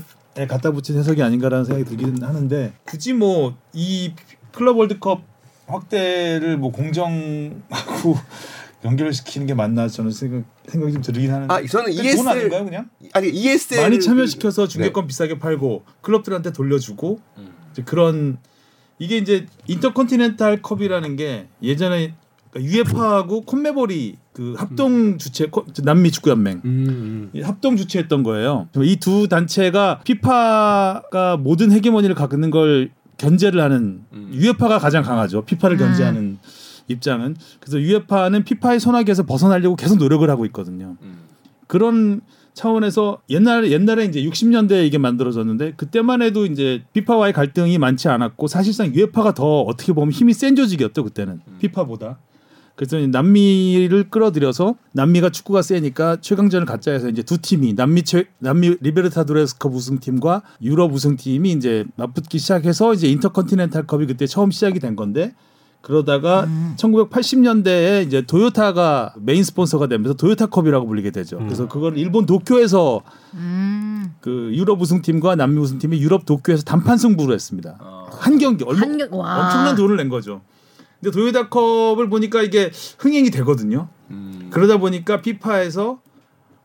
[0.49, 4.13] 갖다 붙인 해석이 아닌가라는 생각이 들기는 하는데 굳이 뭐 이
[4.53, 5.23] 클럽 월드컵
[5.67, 8.17] 확대를 뭐 공정하고
[8.85, 11.53] 연결시키는 게 맞나 저는 생각 생각이 좀 들긴 하는데.
[11.53, 12.91] 아 저는 그게 돈 아닌가요 그냥?
[13.15, 14.69] 아니 ESL 많이 참여시켜서 네.
[14.69, 17.19] 중계권 비싸게 팔고 클럽들한테 돌려주고
[17.73, 18.37] 이제 그런
[18.99, 22.15] 이게 이제 인터컨티넨탈 컵이라는 게 예전에
[22.51, 28.69] 그러니까 UEFA하고 콘메볼이 그 합동 주최 코- 남미 축구 연맹 음, 이 합동 주최했던 거예요.
[28.83, 34.31] 이 두 단체가 피파가 모든 헤게모니를 갖는 걸 견제를 하는 음.
[34.33, 35.43] UEFA가 가장 강하죠.
[35.45, 35.79] 피파를 음.
[35.79, 36.39] 견제하는
[36.89, 40.97] 입장은 그래서 UEFA는 피파의 손아귀에서 벗어나려고 계속 노력을 하고 있거든요.
[41.03, 41.19] 음.
[41.67, 42.21] 그런
[42.55, 48.95] 차원에서 옛날 옛날에 이제 60년대에 이게 만들어졌는데 그때만 해도 이제 피파와의 갈등이 많지 않았고 사실상
[48.95, 52.19] 유에파가 더 어떻게 보면 힘이 센 조직이었죠 그때는 피파보다.
[52.77, 58.27] 그래서 이제 남미를 끌어들여서 남미가 축구가 세니까 최강전을 갖자 해서 이제 두 팀이 남미 최
[58.41, 65.35] 남미 리베르타도레스컵 우승팀과 유럽 우승팀이 이제 맞붙기 시작해서 이제 인터컨티넨탈컵이 그때 처음 시작이 된 건데
[65.83, 71.39] 그러다가 1980년대에 이제 도요타가 메인 스폰서가 되면서 도요타컵이라고 불리게 되죠.
[71.39, 73.03] 그래서 그걸 일본 도쿄에서
[73.35, 74.15] 음.
[74.21, 77.77] 그 유럽 우승팀과 남미 우승팀이 유럽 도쿄에서 단판 승부를 했습니다.
[77.81, 78.07] 아.
[78.11, 79.45] 한 경기 얼마 한 경- 와.
[79.45, 80.41] 엄청난 돈을 낸 거죠.
[81.05, 83.89] 근데 도요다컵을 보니까 이게 흥행이 되거든요.
[84.11, 84.49] 음.
[84.51, 86.01] 그러다 보니까 피파에서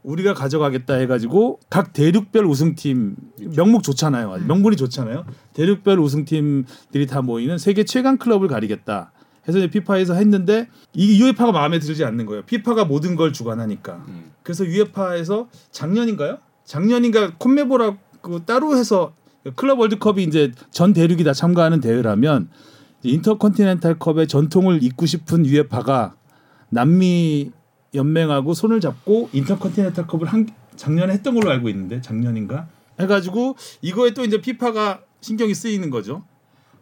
[0.03, 3.17] 우리가 가져가겠다 해가지고 각 대륙별 우승팀
[3.57, 4.33] 명목 좋잖아요.
[4.47, 5.25] 명분이 좋잖아요.
[5.53, 9.11] 대륙별 우승팀들이 다 모이는 세계 최강 클럽을 가리겠다.
[9.45, 12.43] 해서 이제 피파에서 했는데 이 UEFA가 마음에 들지 않는 거예요.
[12.43, 14.05] 피파가 모든 걸 주관하니까.
[14.07, 14.31] 음.
[14.41, 16.37] 그래서 UEFA에서 작년인가요?
[16.63, 19.13] 작년인가 콘메보라고 따로 해서
[19.55, 22.49] 클럽 월드컵이 이제 전 대륙이 다 참가하는 대회라면
[23.03, 26.15] 인터컨티넨탈컵의 전통을 잇고 싶은 UEFA가
[26.69, 27.51] 남미
[27.93, 32.67] 연맹하고 손을 잡고 인터컨티넨탈컵을 한 작년에 했던 걸로 알고 있는데 작년인가
[32.99, 36.23] 해가지고 이거에 또 이제 피파가 신경이 쓰이는 거죠.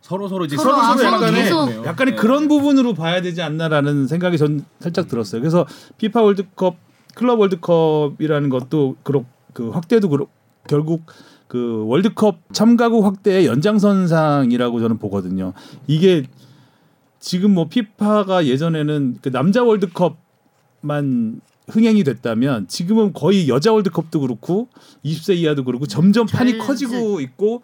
[0.02, 2.22] 서로 서로 이제 서로, 아, 서로 약간의- 계속 약간의 네.
[2.22, 5.42] 그런 부분으로 봐야 되지 않나라는 생각이 전 살짝 들었어요.
[5.42, 5.66] 그래서
[5.98, 6.78] 피파 월드컵
[7.16, 10.28] 클럽 월드컵이라는 것도 그렇 그 확대도 그렇
[10.68, 11.04] 결국
[11.48, 15.54] 그 월드컵 참가국 확대의 연장선상이라고 저는 보거든요.
[15.88, 16.24] 이게
[17.20, 24.70] 지금 뭐 피파가 예전에는 그 남자 월드컵만 흥행이 됐다면 지금은 거의 여자 월드컵도 그렇고
[25.04, 27.62] 20세 이하도 그렇고 점점 판이 잘- 커지고 있고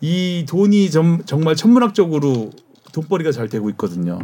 [0.00, 2.50] 이 돈이 점, 정말 천문학적으로
[2.92, 4.18] 돈벌이가 잘 되고 있거든요.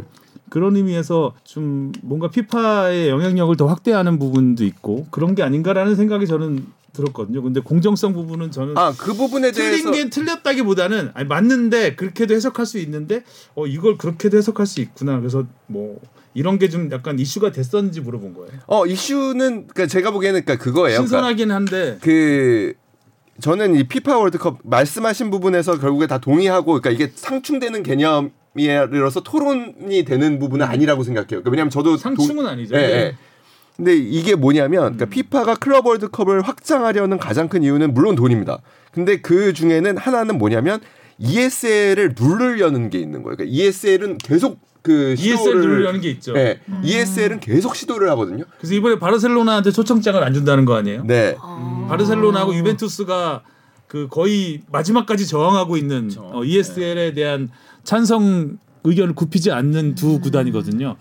[0.50, 6.66] 그런 의미에서 좀 뭔가 피파의 영향력을 더 확대하는 부분도 있고 그런 게 아닌가라는 생각이 저는
[6.92, 7.40] 들었거든요.
[7.40, 12.66] 근데 공정성 부분은 저는 아 그 부분에 대해서 틀린 게 틀렸다기보다는 아니 맞는데 그렇게도 해석할
[12.66, 13.22] 수 있는데
[13.54, 15.18] 어 이걸 그렇게도 해석할 수 있구나.
[15.20, 16.00] 그래서 뭐
[16.34, 18.50] 이런 게 좀 약간 이슈가 됐었는지 물어본 거예요.
[18.66, 20.96] 어 이슈는 그러니까 제가 보기에는 그러니까 그거예요.
[20.98, 22.74] 그러니까 신선하긴 한데 그
[23.40, 30.04] 저는 이 피파 월드컵 말씀하신 부분에서 결국에 다 동의하고 그러니까 이게 상충되는 개념 이라서 토론이
[30.04, 31.28] 되는 부분은 아니라고 생각해요.
[31.28, 32.76] 그러니까 왜냐하면 저도 동- 상충은 아니죠.
[32.76, 33.16] 예, 예.
[33.76, 38.58] 근데 이게 뭐냐면 그러니까 피파가 클럽 월드컵을 확장하려는 가장 큰 이유는 물론 돈입니다.
[38.92, 40.80] 근데 그 중에는 하나는 뭐냐면
[41.18, 43.36] ESL을 누르려는 게 있는 거예요.
[43.36, 46.34] 그러니까 ESL은 계속 그 ESL 시도를 누르려는 게 있죠.
[46.36, 46.60] 예.
[46.82, 48.44] ESL은 계속 시도를 하거든요.
[48.58, 51.04] 그래서 이번에 바르셀로나한테 초청장을 안 준다는 거 아니에요?
[51.04, 51.36] 네.
[51.40, 51.86] 어.
[51.90, 53.42] 바르셀로나하고 유벤투스가
[53.86, 56.30] 그 거의 마지막까지 저항하고 있는 그렇죠.
[56.32, 57.50] 어, ESL에 대한
[57.90, 60.94] 찬성 의견을 굽히지 않는 두 구단이거든요.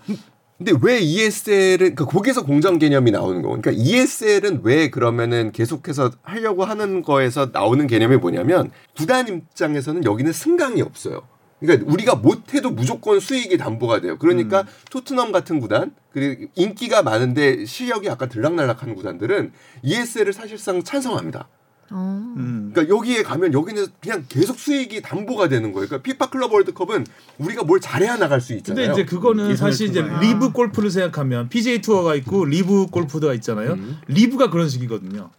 [0.58, 3.50] 근데 왜 ESL은 그러니까 거기서 공정 개념이 나오는 거.
[3.50, 10.82] 그러니까 ESL은 왜 그러면은 계속해서 하려고 하는 거에서 나오는 개념이 뭐냐면 구단 입장에서는 여기는 승강이
[10.82, 11.22] 없어요.
[11.60, 14.18] 그러니까 우리가 못해도 무조건 수익이 담보가 돼요.
[14.18, 19.52] 그러니까 토트넘 같은 구단 그리고 인기가 많은데 실력이 약간 들락날락하는 구단들은
[19.84, 21.46] ESL을 사실상 찬성합니다.
[21.92, 22.34] 어.
[22.36, 22.70] 음.
[22.72, 25.88] 그러니까 여기에 가면 여기는 그냥 계속 수익이 담보가 되는 거예요.
[25.88, 27.04] 그러니까 피파 클럽 월드컵은
[27.38, 28.92] 우리가 뭘 잘해야 나갈 수 근데 있잖아요.
[28.92, 30.02] 이제 그거는 예선을 사실 이제.
[30.02, 33.76] 리브 골프를 생각하면 PGA 투어가 있고 리브 골프가 있잖아요.
[34.08, 35.30] 리브가 그런 식이거든요.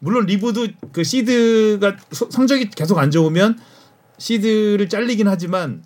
[0.00, 3.58] 물론 리브도 그 시드가 소- 성적이 계속 안 좋으면
[4.18, 5.82] 시드를 잘리긴 하지만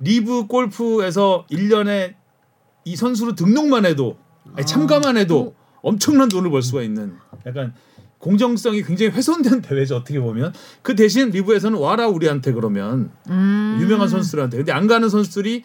[0.00, 2.14] 리브 골프에서 1년에
[2.84, 4.16] 이 선수로 등록만 해도
[4.54, 7.14] 아니, 참가만 해도 엄청난 돈을 벌 수가 있는
[7.46, 7.74] 약간
[8.18, 10.52] 공정성이 굉장히 훼손된 대회죠 어떻게 보면
[10.82, 13.78] 그 대신 리브에서는 와라 우리한테 그러면 음.
[13.80, 15.62] 유명한 선수들한테 근데 안 가는 선수들이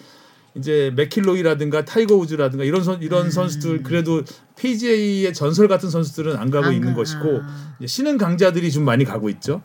[0.55, 4.21] 이제 맥킬로이라든가 타이거 우즈라든가 이런 선 이런 선수들 그래도
[4.57, 7.75] PGA의 전설 같은 선수들은 안 가고 안 있는 가- 것이고 아.
[7.79, 9.61] 이제 신흥 강자들이 좀 많이 가고 있죠.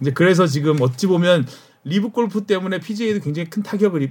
[0.00, 1.46] 이제 그래서 지금 어찌 보면
[1.84, 4.10] 리브 골프 때문에 PGA도 굉장히 큰 타격을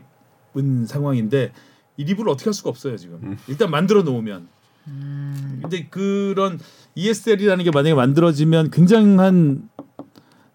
[0.55, 1.51] 입은 상황인데
[1.97, 3.35] 이 리브를 어떻게 할 수가 없어요 지금.
[3.47, 4.47] 일단 만들어 놓으면.
[5.61, 6.59] 근데 그런
[6.95, 9.69] ESL이라는 게 만약에 만들어지면 굉장한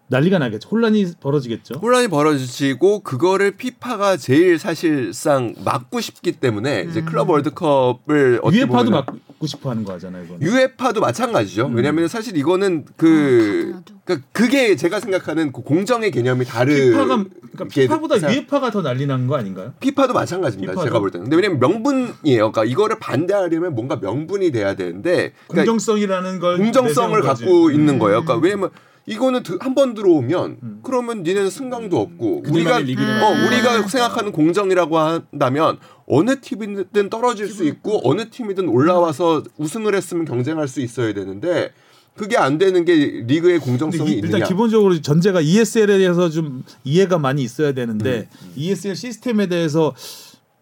[0.07, 0.69] 난리가 나겠죠.
[0.69, 1.79] 혼란이 벌어지겠죠.
[1.81, 9.71] 혼란이 벌어지고 그거를 피파가 제일 사실상 막고 싶기 때문에 이제 클럽 월드컵을 보면은 막고 싶어
[9.71, 10.41] 하는 거잖아요, 이건.
[10.41, 11.65] UEFA도 마찬가지죠.
[11.67, 11.75] 음.
[11.75, 13.95] 왜냐하면 사실 이거는 그 아, 카드나도.
[14.05, 16.71] 그러니까 그게 제가 생각하는 그 공정의 개념이 다르.
[16.73, 19.73] 피파가 그러니까 게 피파보다 사- UEFA가 더 난리 난 거 아닌가요?
[19.79, 20.73] 피파도 마찬가지입니다.
[20.73, 20.87] 피파도?
[20.87, 21.23] 제가 볼 때는.
[21.29, 22.51] 근데 왜냐면 명분이에요.
[22.51, 27.43] 그러니까 이거를 반대하려면 뭔가 명분이 돼야 되는데 그러니까 공정성이라는 걸 공정성을 내세운 거지.
[27.45, 27.99] 갖고 있는 음.
[27.99, 28.21] 거예요.
[28.23, 28.69] 그러니까 왜냐면
[29.07, 30.79] 이거는 한 번 들어오면 음.
[30.83, 33.45] 그러면 니네는 승강도 없고 우리가 리그를 어 음.
[33.47, 40.67] 우리가 생각하는 공정이라고 한다면 어느 팀이든 떨어질 수 있고 어느 팀이든 올라와서 우승을 했으면 경쟁할
[40.67, 41.71] 수 있어야 되는데
[42.15, 42.93] 그게 안 되는 게
[43.27, 44.45] 리그의 공정성이 이- 일단 있느냐.
[44.47, 48.53] 기본적으로 전제가 ESL에 대해서 좀 이해가 많이 있어야 되는데 음.
[48.55, 49.93] ESL 시스템에 대해서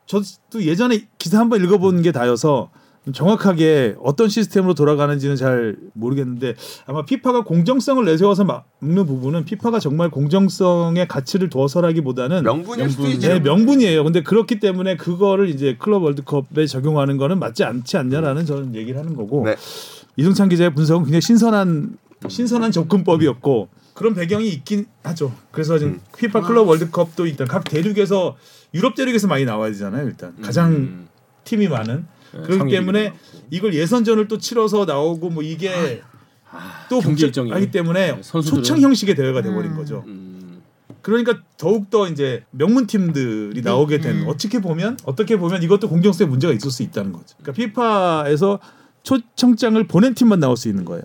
[0.06, 0.26] 저도
[0.62, 2.72] 예전에 기사 한번 읽어본 게 다여서
[3.12, 11.08] 정확하게 어떤 시스템으로 돌아가는지는 잘 모르겠는데 아마 피파가 공정성을 내세워서 막는 부분은 피파가 정말 공정성의
[11.10, 13.16] 가치를 두어서라기보다는 명분일 수도 명분.
[13.18, 13.28] 있죠.
[13.28, 14.04] 네, 명분이에요.
[14.04, 19.16] 근데 그렇기 때문에 그거를 이제 클럽 월드컵에 적용하는 거는 맞지 않지 않냐라는 저는 얘기를 하는
[19.16, 19.56] 거고 네.
[20.16, 25.34] 이승찬 기자의 분석은 굉장히 신선한 신선한 접근법이었고 그런 배경이 있긴 하죠.
[25.52, 26.02] 그래서 지금 음.
[26.18, 28.38] 피파 클럽 월드컵도 일단 각 대륙에서
[28.74, 30.08] 유럽 대륙에서 많이 나와야 되잖아요.
[30.08, 31.08] 일단 가장 음.
[31.44, 32.06] 팀이 많은
[32.42, 33.20] 그렇기 상위 때문에 많고.
[33.52, 36.02] 이걸 예선전을 또 치러서 나오고 뭐 이게
[36.90, 40.04] 또 경기 일정이 복잡하기 때문에 네, 선수들은- 초청 형식의 대회가 돼버린 거죠.
[40.08, 40.62] 음.
[41.02, 44.28] 그러니까 더욱 더 이제 명문 팀들이 나오게 된 음.
[44.28, 47.36] 어떻게 보면 어떻게 보면 이것도 공정성에 문제가 있을 수 있다는 거죠.
[47.42, 48.60] 그러니까 피파에서
[49.04, 51.04] 초청장을 보낸 팀만 나올 수 있는 거예요.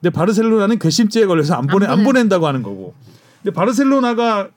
[0.00, 2.04] 근데 바르셀로나는 괘씸죄에 걸려서 안 보내 안 안.
[2.04, 2.94] 보낸다고 하는 거고.
[3.42, 4.48] 근데 바르셀로나가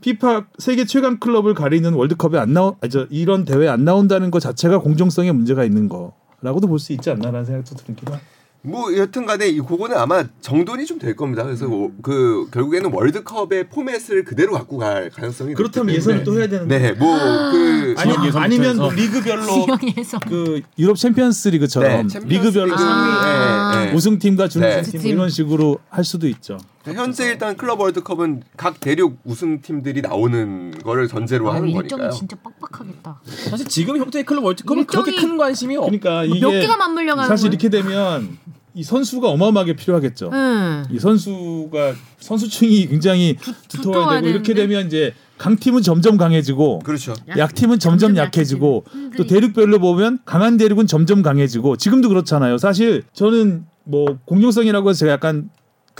[0.00, 4.40] 피파 세계 최강 클럽을 가리는 월드컵에 안 나오 아, 저 이런 대회에 안 나온다는 것
[4.40, 8.20] 자체가 공정성에 문제가 있는 거라고도 볼 수 있지 않나라는 생각도 합니다.
[8.62, 11.44] 뭐 여튼간에 이 그거는 아마 정돈이 좀 될 겁니다.
[11.44, 16.78] 그래서 오- 그 결국에는 월드컵의 포맷을 그대로 갖고 갈 가능성이 그렇다면 예선을 또 해야 되는데
[16.78, 18.82] 네, 뭐그 아니, 해서.
[18.82, 19.66] 뭐 리그별로
[20.28, 23.82] 그 유럽 챔피언스 리그처럼 네, 챔피언스 리그별로 리그, 아.
[23.86, 23.94] 예, 예.
[23.94, 25.04] 우승팀과 준우승팀 네.
[25.06, 26.58] 뭐 이런 식으로 할 수도 있죠.
[26.84, 32.10] 현재 일단 클럽 월드컵은 각 대륙 우승팀들이 나오는 거를 전제로 아, 하는 일정이 거니까요.
[32.10, 33.20] 진짜 빡빡하겠다.
[33.50, 35.84] 사실 지금 형태의 클럽 월드컵은 그렇게 큰 관심이 없.
[35.84, 37.52] 그러니까 이게 몇 개가 맞물려 가는 사실 거예요?
[37.52, 38.38] 이렇게 되면
[38.72, 40.30] 이 선수가 어마어마하게 필요하겠죠.
[40.32, 40.84] 응.
[40.90, 43.36] 이 선수가 선수층이 굉장히
[43.68, 44.74] 두터워야 되고 이렇게 되는데.
[44.74, 47.14] 되면 이제 강팀은 점점 강해지고 그렇죠.
[47.36, 52.58] 약팀은 점점 점점 약해지고 약해지는 또 대륙별로 보면 강한 대륙은 점점 강해지고 지금도 그렇잖아요.
[52.58, 55.50] 사실 저는 뭐 공정성이라고 해서 제가 약간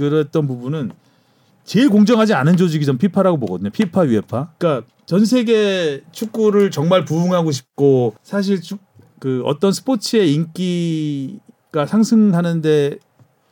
[0.08, 0.92] 그랬던 부분은
[1.64, 3.70] 제일 공정하지 않은 조직이 전 피파라고 보거든요.
[3.70, 4.52] 피파, 유에파.
[4.58, 8.80] 그러니까 전 세계 축구를 정말 부흥하고 싶고 사실 축,
[9.18, 12.98] 그 어떤 스포츠의 인기가 상승하는데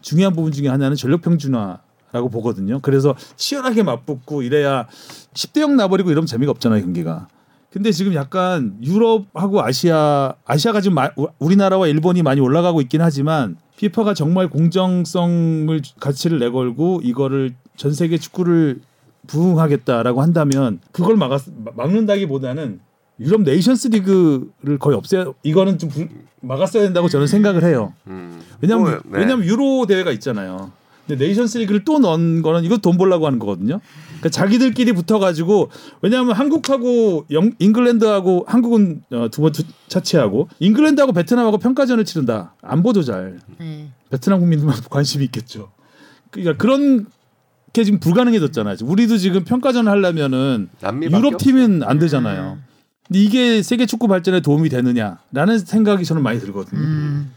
[0.00, 1.80] 중요한 부분 중에 하나는 전력 평준화
[2.10, 2.80] 라고 보거든요.
[2.80, 4.86] 그래서 치열하게 맞붙고 이래야
[5.34, 7.28] 10대 0 나버리고 이러면 재미가 없잖아요, 경기가.
[7.70, 13.56] 근데 지금 약간 유럽하고 아시아 아시아가 지금 마- 우- 우리나라와 일본이 많이 올라가고 있긴 하지만
[13.78, 18.80] 피파가 정말 공정성을 가치를 내걸고 이거를 전 세계 축구를
[19.28, 21.44] 부흥하겠다라고 한다면 그걸 막았
[21.76, 22.80] 막는다기보다는
[23.20, 26.08] 유럽 네이션스 리그를 거의 없애 이거는 좀 부-
[26.40, 27.92] 막았어야 된다고 저는 생각을 해요.
[28.08, 28.40] 음.
[28.60, 29.00] 왜냐면 뭐, 네.
[29.20, 30.72] 왜냐면 유로 대회가 있잖아요.
[31.08, 33.80] 근데 네이션스 리그를 또 넣은 거는 이거 돈 벌라고 하는 거거든요.
[34.08, 35.70] 그러니까 자기들끼리 붙어가지고
[36.02, 39.52] 왜냐하면 한국하고 영, 잉글랜드하고 한국은 어, 두번
[39.88, 42.54] 차치하고 잉글랜드하고 베트남하고 평가전을 치른다.
[42.60, 43.90] 안 보도 잘 네.
[44.10, 45.70] 베트남 국민들만 관심이 있겠죠.
[46.30, 47.06] 그러니까 그런
[47.72, 48.76] 게 지금 불가능해졌잖아요.
[48.82, 50.68] 우리도 지금 평가전을 하려면은
[51.02, 52.58] 유럽 팀은 안 되잖아요.
[52.58, 52.64] 음.
[53.06, 56.80] 근데 이게 세계 축구 발전에 도움이 되느냐라는 생각이 저는 많이 들거든요.
[56.80, 57.30] 음.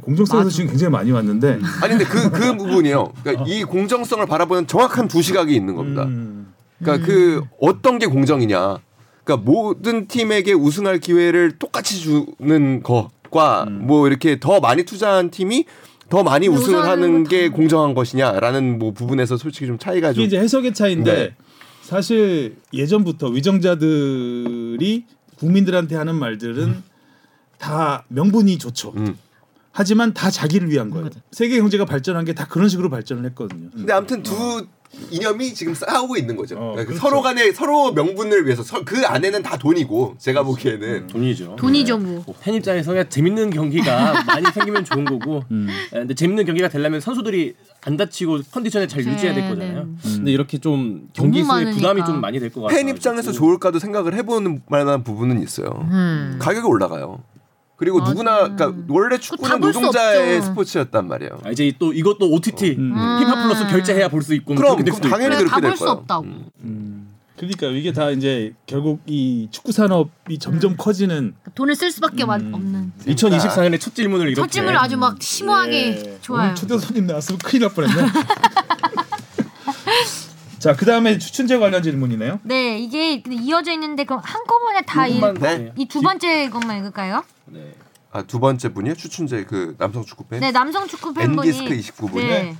[0.00, 0.50] 공정성에서 맞아.
[0.54, 3.12] 지금 굉장히 많이 왔는데 아니 근데 그그 부분이요.
[3.22, 6.04] 그러니까 이 공정성을 바라보는 정확한 두 시각이 있는 겁니다.
[6.04, 6.52] 음.
[6.78, 8.78] 그러니까 그 어떤 게 공정이냐.
[9.24, 13.86] 그러니까 모든 팀에게 우승할 기회를 똑같이 주는 것과 음.
[13.86, 15.64] 뭐 이렇게 더 많이 투자한 팀이
[16.08, 20.24] 더 많이 우승을 하는 건게 다- 공정한 것이냐라는 뭐 부분에서 솔직히 좀 차이가 이게 좀
[20.24, 21.34] 이제 해석의 차이인데 네.
[21.82, 25.04] 사실 예전부터 위정자들이
[25.38, 26.82] 국민들한테 하는 말들은
[27.58, 28.92] 다 명분이 좋죠.
[28.96, 29.16] 음.
[29.72, 31.08] 하지만 다 자기를 위한 거예요.
[31.30, 33.68] 세계 경제가 발전한 게 다 그런 식으로 발전을 했거든요.
[33.74, 34.66] 근데 아무튼 두
[35.10, 36.56] 이념이 지금 싸우고 있는 거죠.
[36.56, 37.00] 어, 그러니까 그렇죠.
[37.00, 41.56] 서로 간에 서로 명분을 위해서 서- 그 안에는 다 돈이고 제가 보기에는 돈이죠.
[41.56, 42.22] 돈이죠 뭐.
[42.26, 45.44] 뭐팬 입장에서 그냥 재밌는 경기가 많이 생기면 좋은 거고.
[45.50, 45.68] 음.
[45.94, 47.54] 예, 근데 재밌는 경기가 되려면 선수들이
[47.86, 49.84] 안 다치고 컨디션을 잘 유지해야 될 네, 거잖아요.
[49.86, 49.94] 네.
[50.16, 52.04] 근데 이렇게 좀 경기 수에 부담이.
[52.04, 52.76] 좀 많이 될 것 같아요.
[52.76, 55.68] 팬 입장에서 좋을까도 생각을 해보는 만한 부분은 있어요.
[55.90, 56.36] 음.
[56.38, 57.22] 가격이 올라가요.
[57.82, 58.10] 그리고 맞아.
[58.12, 60.40] 누구나 그러니까 원래 다 축구는 노동자의.
[60.40, 61.40] 스포츠였단 말이에요.
[61.44, 62.90] 아, 이제 또 이것도 OTT 음.
[63.18, 65.00] 피파 플러스 결제해야 볼 수 있고 뭐 그럼, 그럼.
[65.00, 65.92] 당연히 그래 그렇게 될 다볼 수 거예요.
[65.98, 66.24] 없다고.
[66.62, 67.08] 음.
[67.36, 72.54] 그러니까 이게 다 이제 결국 이 축구 산업이 점점 커지는 돈을 쓸 수밖에 마- 음.
[72.54, 72.92] 없는.
[73.04, 76.18] 2024년에 첫 질문을 이렇게 첫 질문을 아주 막 심오하게 예.
[76.20, 76.54] 좋아요.
[76.54, 78.02] 초대 손님 나왔으면 큰일 날 뻔했네.
[80.60, 82.38] 자, 그 다음에 추춘제 관련 질문이네요.
[82.44, 85.72] 네, 이게 이어져 있는데 그럼 한꺼번에 다이 조금만 네.
[85.76, 87.24] 이두 번째 것만 읽을까요?
[87.52, 87.72] 네.
[88.10, 90.40] 아두 번째 분이요 추춘재 그 남성 축구 팬.
[90.40, 92.16] 네, 남성 축구 팬분이 엔디스크 29분.
[92.16, 92.56] 네.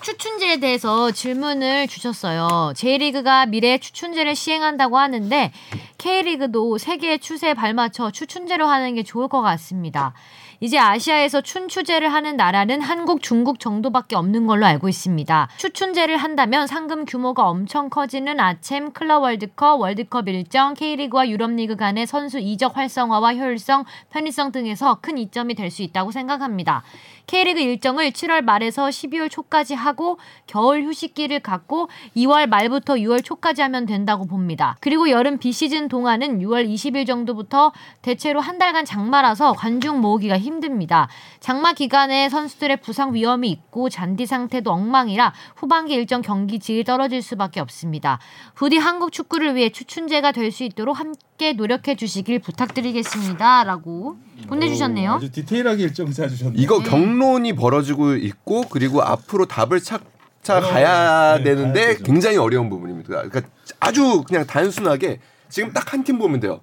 [0.00, 2.72] 추춘제에 대해서 질문을 주셨어요.
[2.76, 5.52] J리그가 미래에 추춘제를 시행한다고 하는데
[5.98, 10.14] K리그도 세계의 추세에 발맞춰 추춘제로 하는 게 좋을 것 같습니다.
[10.60, 15.48] 이제 아시아에서 춘추제를 하는 나라는 한국, 중국 정도밖에 없는 걸로 알고 있습니다.
[15.56, 22.40] 추춘제를 한다면 상금 규모가 엄청 커지는 아챔, 클럽 월드컵, 월드컵 일정, K리그와 유럽리그 간의 선수
[22.40, 26.82] 이적 활성화와 효율성, 편의성 등에서 큰 이점이 될 수 있다고 생각합니다.
[27.28, 30.18] K리그 일정을 7월 말에서 12월 초까지 하고
[30.48, 34.76] 겨울 휴식기를 갖고 2월 말부터 6월 초까지 하면 된다고 봅니다.
[34.80, 37.72] 그리고 여름 비시즌 동안은 6월 20일 정도부터
[38.02, 41.08] 대체로 한 달간 장마라서 관중 모으기가 힘듭니다.
[41.38, 47.60] 장마 기간에 선수들의 부상 위험이 있고 잔디 상태도 엉망이라 후반기 일정 경기 질이 떨어질 수밖에
[47.60, 48.18] 없습니다.
[48.54, 54.16] 부디 한국 축구를 위해 추춘제가 될 수 있도록 함께 노력해 주시길 부탁드리겠습니다 라고
[54.46, 55.12] 보내주셨네요.
[55.14, 56.60] 아주 디테일하게 일정 짜주셨네요.
[56.62, 61.96] 이거 경론이 벌어지고 있고 그리고 앞으로 답을 찾아 가야 네, 되는데 가야.
[62.04, 63.08] 굉장히 어려운 부분입니다.
[63.08, 63.42] 그러니까
[63.80, 66.60] 아주 그냥 단순하게 지금 딱 한 팀 보면 돼요.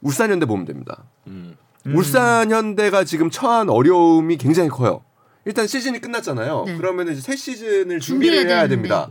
[0.00, 1.04] 울산현대 보면 됩니다.
[1.26, 1.56] 음.
[1.86, 5.04] 울산현대가 지금 처한 어려움이 굉장히 커요.
[5.44, 6.64] 일단 시즌이 끝났잖아요.
[6.66, 6.76] 네.
[6.76, 8.68] 그러면 이제 새 시즌을 준비해야 준비를 해야 되는데.
[8.76, 9.08] 됩니다.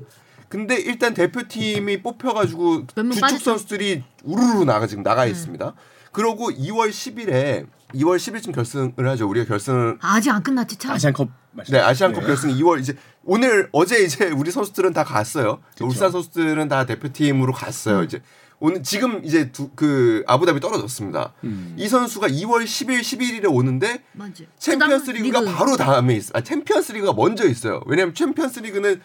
[0.47, 3.39] 근데 일단 대표팀이 뽑혀가지고 주축?
[3.41, 5.73] 선수들이 우르르 나가 지금 나가 있습니다.
[6.11, 9.27] 그러고 2월 10일에 2월 10일쯤 결승을 하죠.
[9.29, 10.91] 우리가 결승을 아직 안 끝났지 참.
[10.95, 11.73] 아시안컵 말씀.
[11.73, 15.61] 네 아시안컵 결승 2월 이제 오늘 어제 이제 우리 선수들은 다 갔어요.
[15.81, 18.03] 울산 선수들은 다 대표팀으로 갔어요.
[18.03, 18.21] 이제
[18.59, 21.33] 오늘 지금 이제 두, 그 아부다비 떨어졌습니다.
[21.43, 21.75] 음.
[21.77, 24.47] 이 선수가 2월 10일 11일에 오는데 맞지.
[24.59, 25.51] 챔피언스 그다음 리그가 리그.
[25.53, 26.31] 바로 다음에 있어.
[26.35, 27.81] 아 챔피언스 리그가 먼저 있어요.
[27.87, 29.01] 왜냐면 챔피언스 리그는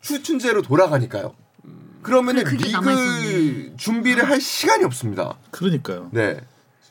[0.00, 1.34] 추춘제로 돌아가니까요.
[2.06, 3.74] 그러면은 그게 리그.
[3.76, 5.36] 준비를 할 시간이 없습니다.
[5.50, 6.08] 그러니까요.
[6.12, 6.34] 네.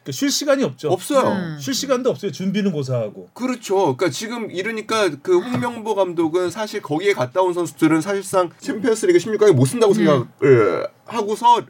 [0.04, 0.90] 그러니까 쉴 시간이 없죠.
[0.90, 1.32] 없어요.
[1.32, 1.58] 음.
[1.58, 2.34] 쉴 시간도 없어요.
[2.34, 3.30] 준비는 고사하고.
[3.34, 3.96] 그렇죠.
[3.96, 9.66] 그러니까 지금 이러니까 그 홍명보 감독은 사실 거기에 갔다 온 선수들은 사실상 챔피언스리그 16강에 못
[9.66, 10.04] 쓴다고 네.
[10.04, 11.62] 생각을 하고서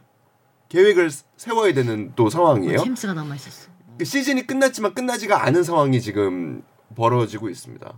[0.68, 2.78] 계획을 세워야 되는 또 상황이에요.
[2.78, 3.68] 챔스가 남아 있었어.
[3.96, 6.62] 그 시즌이 끝났지만 끝나지가 않은 상황이 지금
[6.96, 7.96] 벌어지고 있습니다.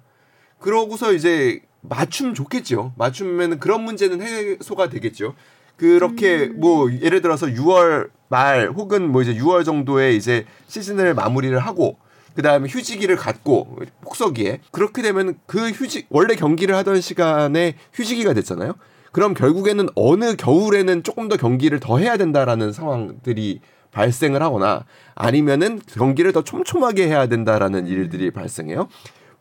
[0.59, 2.93] 그러고서 이제 맞춤 좋겠죠.
[2.97, 5.35] 맞춤면은 그런 문제는 해소가 되겠죠.
[5.77, 11.97] 그렇게 뭐 예를 들어서 6월 말 혹은 뭐 이제 6월 정도에 이제 시즌을 마무리를 하고
[12.35, 18.75] 그 다음에 휴지기를 갖고 폭서기에 그렇게 되면 그 휴지 원래 경기를 하던 시간에 휴지기가 됐잖아요.
[19.13, 23.61] 그럼 결국에는 어느 겨울에는 조금 더 경기를 더 해야 된다라는 상황들이
[23.91, 24.85] 발생을 하거나
[25.15, 28.89] 아니면은 경기를 더 촘촘하게 해야 된다라는 일들이 발생해요.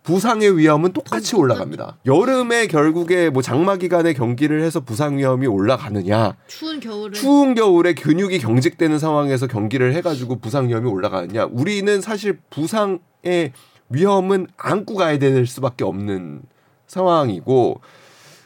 [0.07, 1.97] 부상의 위험은 똑같이 올라갑니다.
[2.05, 8.39] 여름에 결국에 뭐 장마 기간에 경기를 해서 부상 위험이 올라가느냐, 추운 겨울에 추운 겨울에 근육이
[8.39, 11.49] 경직되는 상황에서 경기를 해가지고 부상 위험이 올라가느냐.
[11.51, 13.51] 우리는 사실 부상의
[13.89, 16.41] 위험은 안고 가야 될 수밖에 없는
[16.87, 17.81] 상황이고,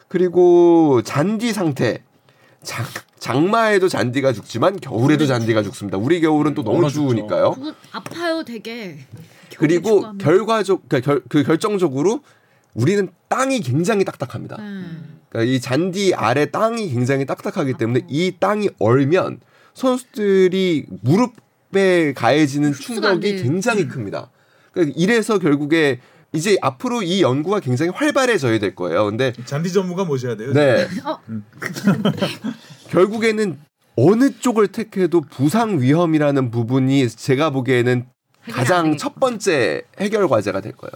[0.07, 2.01] 그리고 잔디 상태.
[2.63, 2.83] 장,
[3.21, 5.97] 장마에도 잔디가 죽지만 겨울에도 잔디가 죽습니다.
[5.99, 6.89] 우리 겨울은 또 너무.
[6.89, 7.55] 추우니까요.
[7.91, 8.97] 아파요 되게.
[9.57, 10.17] 그리고.
[10.17, 12.21] 결과적 그러니까 결, 그 결정적으로
[12.73, 14.57] 우리는 땅이 굉장히 딱딱합니다.
[14.57, 15.19] 음.
[15.29, 19.39] 그러니까 이 잔디 아래 땅이 굉장히 딱딱하기 때문에 이 땅이 얼면
[19.75, 23.43] 선수들이 무릎에 가해지는 충격이 돼.
[23.43, 24.31] 굉장히 큽니다.
[24.73, 25.99] 그러니까 이래서 결국에
[26.33, 29.05] 이제 앞으로 이 연구가 굉장히 활발해져야 될 거예요.
[29.05, 30.53] 근데 잔디 전문가 모셔야 돼요.
[30.53, 30.87] 네.
[31.03, 31.19] 어.
[32.89, 33.59] 결국에는
[33.97, 38.05] 어느 쪽을 택해도 부상 위험이라는 부분이 제가 보기에는
[38.51, 38.97] 가장.
[38.97, 40.91] 첫 번째 해결 과제가 될 거예요.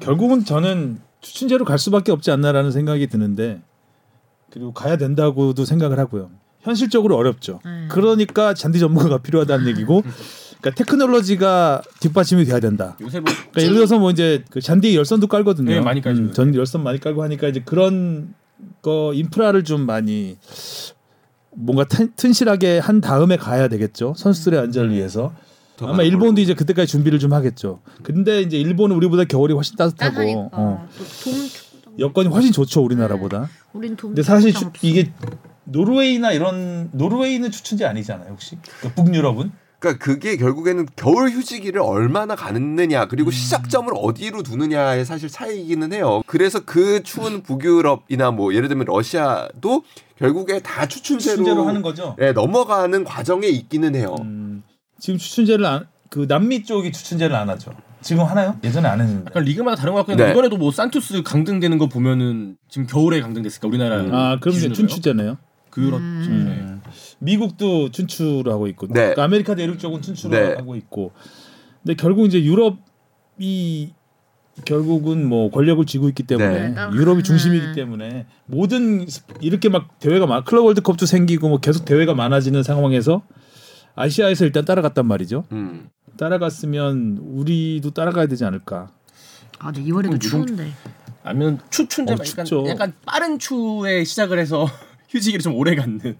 [0.00, 3.60] 결국은 저는 추춘제로 갈 수밖에 없지 않나라는 생각이 드는데
[4.50, 6.30] 그리고 가야 된다고도 생각을 하고요.
[6.60, 7.60] 현실적으로 어렵죠.
[7.66, 7.88] 음.
[7.90, 10.02] 그러니까 잔디 전문가가 필요하다는 얘기고,
[10.60, 12.96] 그러니까 테크놀로지가 뒷받침이 돼야 된다.
[13.00, 15.70] 요새 뭐 그러니까 예를 들어서 뭐 이제 그 잔디 열선도 깔거든요.
[15.70, 16.20] 네, 많이 깔죠.
[16.22, 18.34] 음, 전 열선 많이 깔고 하니까 이제 그런
[18.82, 20.38] 거 인프라를 좀 많이
[21.50, 24.14] 뭔가 튼, 튼실하게 한 다음에 가야 되겠죠.
[24.16, 25.32] 선수들의 안전을 위해서.
[25.76, 26.40] 더 아마 일본도 걸로.
[26.40, 27.80] 이제 그때까지 준비를 좀 하겠죠.
[28.02, 30.50] 근데 이제 일본은 우리보다 겨울이 훨씬 따뜻하고.
[30.52, 30.88] 어,
[31.22, 31.66] 축구장.
[31.98, 33.48] 여건이 훨씬 좋죠 우리나라보다.
[33.72, 34.10] 우린 돔.
[34.10, 34.70] 근데 사실 추-.
[34.82, 35.12] 이게
[35.64, 43.06] 노르웨이나 이런 노르웨이는 추천제 아니잖아요 혹시 그러니까 북유럽은 그러니까 그게 결국에는 겨울 휴지기를 얼마나 가느냐
[43.06, 46.22] 그리고 시작점을 어디로 두느냐의 사실 차이기는 해요.
[46.26, 49.82] 그래서 그 추운 북유럽이나 뭐 예를 들면 러시아도
[50.18, 52.16] 결국에 다 추춘제로, 추천제로 하는 거죠.
[52.20, 54.16] 예, 넘어가는 과정에 있기는 해요.
[54.20, 54.62] 음,
[54.98, 57.72] 지금 추천제를 안, 그 남미 쪽이 추천제를 안 하죠.
[58.00, 58.56] 지금 하나요?
[58.64, 59.24] 예전에 안 했는데.
[59.28, 60.30] 약간 리그마다 다른 것 같긴 한데 네.
[60.30, 64.72] 이번에도 뭐 산투스 강등되는 거 보면은 지금 겨울에 강등됐으니까 우리나라 아 그럼 이제?
[64.72, 65.36] 춘추제네요.
[65.70, 65.98] 그렇죠.
[65.98, 66.75] 음.
[67.18, 68.92] 미국도 춘추로 하고 있고, 네.
[68.94, 70.54] 그러니까 아메리카 대륙 쪽은 춘추로 네.
[70.54, 71.12] 하고 있고,
[71.82, 73.94] 근데 결국 이제 유럽이
[74.64, 76.74] 결국은 뭐 권력을 쥐고 있기 때문에 네.
[76.94, 77.74] 유럽이 중심이기 음.
[77.74, 83.22] 때문에 모든 스- 이렇게 막 대회가 많 클럽 월드컵도 생기고 뭐 계속 대회가 많아지는 상황에서
[83.94, 85.44] 아시아에서 일단 따라갔단 말이죠.
[85.52, 85.88] 음.
[86.16, 88.88] 따라갔으면 우리도 따라가야 되지 않을까.
[89.58, 90.70] 아, 근데 2월에도 유동- 추운데.
[91.22, 92.66] 아니면 추춘제 어, 약간.
[92.68, 94.66] 약간 빠른 추에 시작을 해서
[95.10, 96.16] 휴지기를 좀 오래 갖는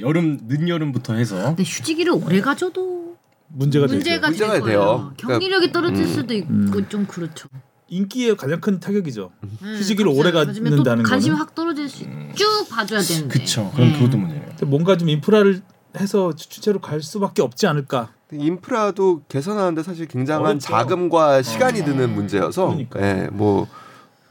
[0.00, 3.16] 여름 늦여름부터 해서 근데 휴지기를 오래 가져도
[3.48, 4.28] 문제가, 문제가.
[4.28, 4.64] 될 문제가 거예요.
[4.64, 5.12] 돼요.
[5.18, 6.08] 경기력이 떨어질 음.
[6.08, 6.86] 수도 있고 음.
[6.88, 7.48] 좀 그렇죠.
[7.88, 9.30] 인기에 가장 큰 타격이죠.
[9.42, 11.44] 음, 휴지기를 오래 가지면 또 갖는다는 관심이 거는.
[11.46, 12.04] 확 떨어질 수.
[12.34, 13.38] 쭉 봐줘야 되는데.
[13.38, 13.70] 그쵸.
[13.74, 13.92] 그럼 음.
[13.94, 14.42] 그것도 문제예요.
[14.66, 15.60] 뭔가 좀 인프라를
[16.00, 18.12] 해서 추천제로 갈 수밖에 없지 않을까.
[18.32, 20.66] 인프라도 개선하는데 사실 굉장한 어렵죠.
[20.66, 23.04] 자금과 시간이 드는 문제여서 그러니까요.
[23.04, 23.66] 예, 뭐,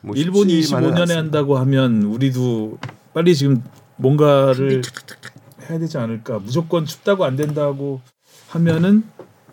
[0.02, 1.20] 뭐 일본이 쉽지만은 25년에 않습니다.
[1.20, 2.80] 한다고 하면 우리도
[3.14, 3.62] 빨리 지금
[3.98, 4.82] 뭔가를
[5.72, 6.40] 해야 되지 않을까.
[6.40, 8.02] 무조건 춥다고 안 된다고
[8.50, 9.04] 하면은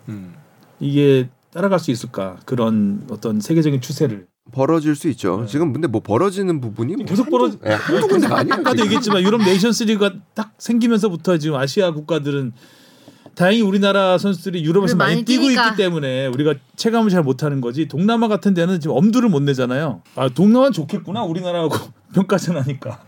[0.09, 0.33] 음.
[0.79, 2.37] 이게 따라갈 수 있을까?
[2.45, 5.45] 그런 어떤 세계적인 추세를 벌어질 수 있죠.
[5.47, 7.57] 지금 근데 뭐 벌어지는 부분이 뭐 계속 벌어지.
[7.65, 8.53] 예, 한두 군데가 아니에요.
[8.55, 12.53] 아까도 얘기했지만 유럽 네이션스 리그가 딱 생기면서부터 지금 아시아 국가들은
[13.35, 15.67] 다행히 우리나라 선수들이 유럽에서 많이, 많이 뛰고 뛰니까.
[15.67, 20.01] 있기 때문에 우리가 체감을 잘 못하는 거지 동남아 같은 데는 지금 엄두를 못 내잖아요.
[20.15, 21.75] 아 동남아는 좋겠구나 우리나라하고
[22.13, 22.99] 평가전 하니까.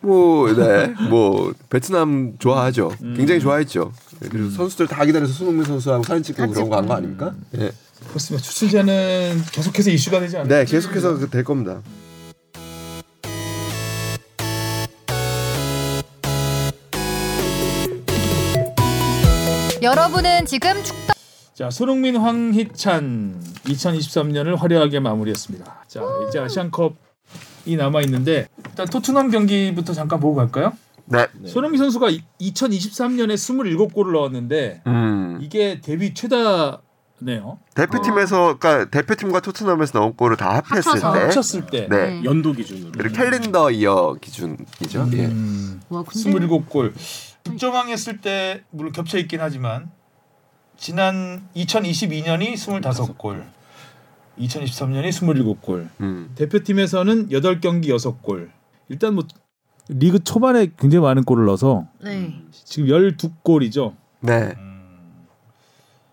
[0.00, 2.90] 뭐, 네, 뭐 베트남 좋아하죠.
[3.02, 3.14] 음.
[3.16, 3.92] 굉장히 좋아했죠.
[4.30, 6.92] 그리고 선수들 다 기다려서 손흥민 선수하고 사진 찍고 그런 거 한거 찍고.
[6.94, 7.34] 아닙니까?
[7.58, 7.72] 예.
[8.08, 8.42] 그렇습니다.
[8.44, 10.48] 추출제는 계속해서 이슈가 되지 않나요?
[10.48, 11.80] 네, 계속해서 그될 겁니다.
[19.82, 21.16] 여러분은 지금 축덕
[21.54, 25.84] 자 손흥민, 황희찬 2023년을 화려하게 마무리했습니다.
[25.88, 26.94] 자 이제 아시안컵
[27.66, 30.72] 이 남아 있는데 일단 토트넘 경기부터 잠깐 보고 갈까요?
[31.06, 31.26] 네.
[31.46, 32.08] 손흥민 선수가
[32.40, 35.38] 2023년에 27골을 넣었는데 음.
[35.40, 37.58] 이게 데뷔 최다네요.
[37.74, 41.00] 대표팀에서 그러니까 대표팀과 토트넘에서 넣은 골을 다 합했을.
[41.00, 42.22] 때 합쳤을 때 네.
[42.24, 42.92] 연도 기준으로.
[42.92, 45.08] 그리고 캘린더 이어 기준이죠.
[45.14, 45.26] 예.
[45.26, 46.92] 음, 와 근데 27골.
[47.42, 49.90] 득점왕했을 때 물론 겹쳐 있긴 하지만
[50.76, 53.44] 지난 2022년이 25골,
[54.40, 55.88] 2023년이 27골.
[56.00, 56.30] 음.
[56.34, 58.48] 대표팀에서는 8경기 6골.
[58.88, 59.24] 일단 뭐
[59.88, 62.42] 리그 초반에 굉장히 많은 골을 넣어서 네.
[62.52, 63.94] 지금 12골이죠.
[64.20, 64.54] 네.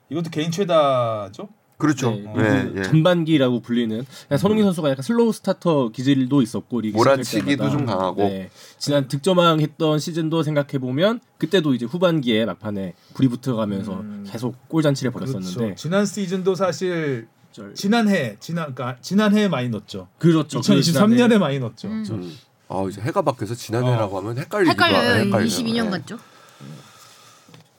[0.09, 1.49] 이것도 개인 최다죠?
[1.77, 2.09] 그렇죠.
[2.09, 2.81] 네, 네, 예.
[2.81, 7.69] 전반기라고 불리는 그냥 손흥민 선수가 약간 slow starter 기질도 있었고 리그 몰아치기도.
[7.69, 8.23] 좀 강하고.
[8.23, 8.49] 네.
[8.79, 14.25] 지난 득점왕 했던 시즌도 생각해 보면 그때도 이제 후반기에 막판에 불이 붙어가면서 음.
[14.27, 15.75] 계속 골잔치를 벌였었는데 그렇죠.
[15.75, 17.27] 지난 시즌도 사실
[17.57, 20.07] 절- 지난해 지난 그러니까 지난해에 많이 넣었죠.
[20.19, 20.59] 그렇죠.
[20.61, 21.87] 2023년에 많이 넣었죠.
[21.87, 22.05] 음.
[22.11, 22.37] 음.
[22.69, 25.25] 아 이제 해가 바뀌어서 지난해라고 하면 헷갈리기도 헷갈려요.
[25.25, 25.47] 헷갈려요.
[25.47, 25.89] 22년 네.
[25.91, 26.19] 같죠?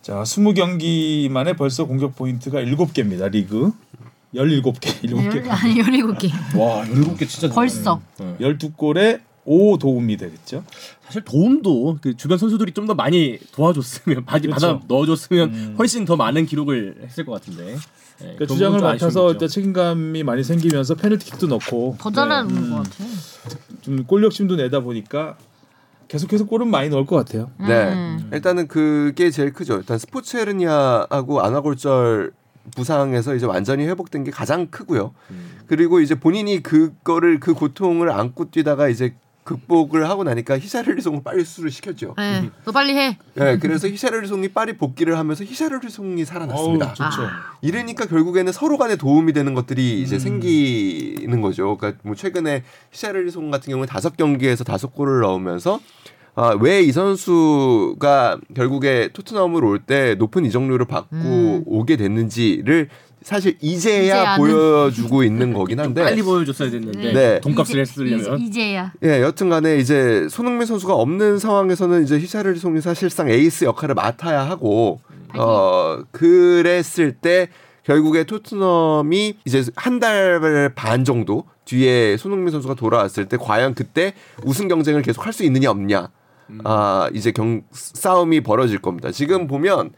[0.03, 3.31] 자, 20경기 만에 벌써 공격 포인트가 7개입니다.
[3.31, 3.70] 리그.
[4.35, 4.81] 17개.
[4.81, 5.49] 7개.
[5.51, 6.59] 아니 17개.
[6.59, 8.01] 와 17개 진짜 벌써.
[8.18, 8.37] 네.
[8.41, 10.64] 12골에 5 도움이 되겠죠.
[11.05, 14.66] 사실 도움도 그 주변 선수들이 좀 더 많이 도와줬으면 받이 그렇죠.
[14.79, 15.74] 받아 넣어줬으면 음.
[15.79, 17.76] 훨씬 더 많은 기록을 했을 것 같은데.
[18.21, 19.31] 네, 그러니까 주장을 맡아서.
[19.33, 23.05] 일단 책임감이 많이 생기면서 페널티킥도 넣고 더 잘하는 네, 음, 것 같아.
[23.83, 25.37] 좀 골 욕심도 내다 보니까
[26.09, 27.51] 계속해서 골은 많이 넣을 것 같아요.
[27.61, 27.93] 네.
[27.93, 28.31] 음.
[28.33, 29.77] 일단은 그게 제일 크죠.
[29.77, 32.33] 일단 스포츠 헤르니아하고 아나골절
[32.75, 35.14] 부상에서 이제 완전히 회복된 게 가장 크고요.
[35.31, 35.51] 음.
[35.66, 39.14] 그리고 이제 본인이 그거를 그 고통을 안고 뛰다가 이제
[39.49, 42.14] 극복을 하고 나니까 히샤르리송을 빨리 수술을 시켰죠.
[42.18, 42.51] 네.
[42.66, 43.16] 너 빨리 해.
[43.34, 46.86] 네, 그래서 히샤르리송이 빨리 복귀를 하면서 히샤르리송이 살아났습니다.
[46.86, 47.22] 어우, 좋죠.
[47.22, 47.30] 아.
[47.62, 50.20] 이러니까 결국에는 서로 간에 도움이 되는 것들이 이제 음.
[50.20, 51.76] 생기는 거죠.
[51.78, 55.80] 그러니까 뭐 최근에 히샤르리송 같은 경우는 다섯 경기에서 다섯 골을 넣으면서
[56.34, 61.62] 아, 왜 이 선수가 결국에 토트넘으로 올 때 높은 이적료를 받고 음.
[61.66, 62.88] 오게 됐는지를
[63.23, 64.37] 사실 이제 이제야.
[64.37, 67.41] 보여주고 있는 거긴 한데 빨리 보여줬어야 됐는데 네.
[67.41, 68.93] 돈값을 이제- 했으려면 이제, 이제야.
[69.03, 75.01] 예, 여튼간에 이제 손흥민 선수가 없는 상황에서는 이제 히샤르리송이 사실상 에이스 역할을 맡아야 하고
[75.37, 77.49] 어 그랬을 때
[77.85, 84.14] 결국에 토트넘이 이제 한 달 반 정도 뒤에 손흥민 선수가 돌아왔을 때 과연 그때
[84.45, 86.09] 우승 경쟁을 계속 할 수 있느냐 없냐
[86.64, 89.11] 아 이제 경 싸움이 벌어질 겁니다.
[89.11, 89.91] 지금 보면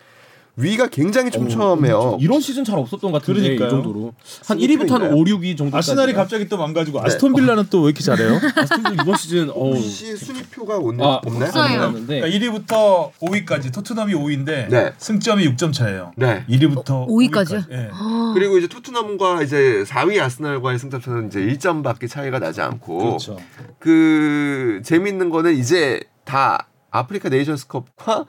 [0.60, 2.18] 위가 굉장히 촘촘해요.
[2.20, 3.68] 이런 시즌 잘 없었던 것 같은데 그러니까요.
[3.68, 4.12] 이 정도로
[4.46, 4.98] 한 승리표인가요?
[4.98, 7.06] 1위부터 한 5, 6위 정도 아스날이 갑자기 또 망가지고 네.
[7.06, 8.38] 아스톤 빌라는 또 왜 이렇게 잘해요?
[8.56, 11.48] 아스톤 이번 시즌 어우 혹시 순위표가 오늘 아 없나요?
[11.48, 11.92] 없어요.
[12.06, 14.92] 그러니까 1위부터 5위까지 토트넘이 5위인데 네.
[14.98, 16.12] 승점이 6점 차예요.
[16.16, 16.44] 네.
[16.48, 17.70] 1위부터 5위까지요?
[17.72, 17.90] 예.
[18.34, 23.38] 그리고 이제 토트넘과 이제 4위 아스날과의 승점 차는 이제 1점밖에 차이가 나지 않고 그렇죠.
[23.78, 28.26] 그 재밌는 거는 이제 다 아프리카 네이션스컵과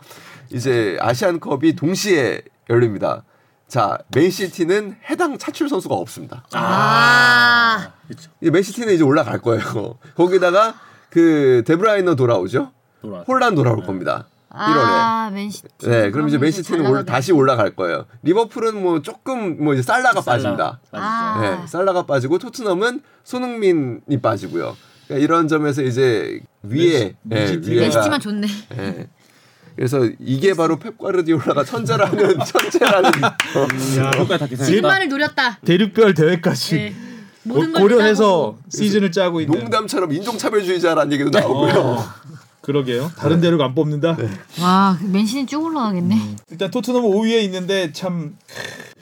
[0.54, 3.24] 이제 아시안컵이 동시에 열립니다.
[3.68, 6.44] 자, 맨시티는 해당 차출 선수가 없습니다.
[6.54, 7.92] 아.
[8.08, 8.30] 그렇죠.
[8.42, 9.98] 이제 맨시티는 이제 올라갈 거예요.
[10.16, 10.76] 거기다가
[11.10, 12.72] 그 데브라이너 돌아오죠.
[13.02, 13.22] 돌아.
[13.22, 14.28] 홀란 돌아올 겁니다.
[14.50, 14.58] 1월에.
[14.60, 15.68] 아, 맨시티.
[15.88, 18.06] 네, 그럼 이제 맨시티는 올, 잘 다시 올라갈 거예요.
[18.24, 20.82] 리버풀은 뭐 조금 뭐 이제 살라가 빠진다.
[20.92, 21.40] 아.
[21.42, 24.76] 네, 살라가 빠지고 토트넘은 손흥민이 빠지고요.
[25.08, 28.48] 그러니까 이런 점에서 이제 위에 맨시- 예, 맨시티가- 위에가 맨시티만 좋네.
[28.78, 29.08] 예.
[29.76, 34.56] 그래서 이게 바로 펩 과르디올라가 천재라는 천재라는 어.
[34.66, 35.60] 질만을 노렸다.
[35.66, 36.96] 대륙별 대회까지 네.
[37.44, 38.58] 고려해서.
[38.70, 42.04] 시즌을 짜고 있는 농담처럼 인종차별주의자라는 얘기도 나오고요.
[42.62, 43.12] 그러게요.
[43.18, 44.16] 다른 데로 안 뽑는다.
[44.62, 46.36] 와 맨시티 쭉 올라가겠네.
[46.52, 48.36] 일단 토트넘 5위에 있는데 참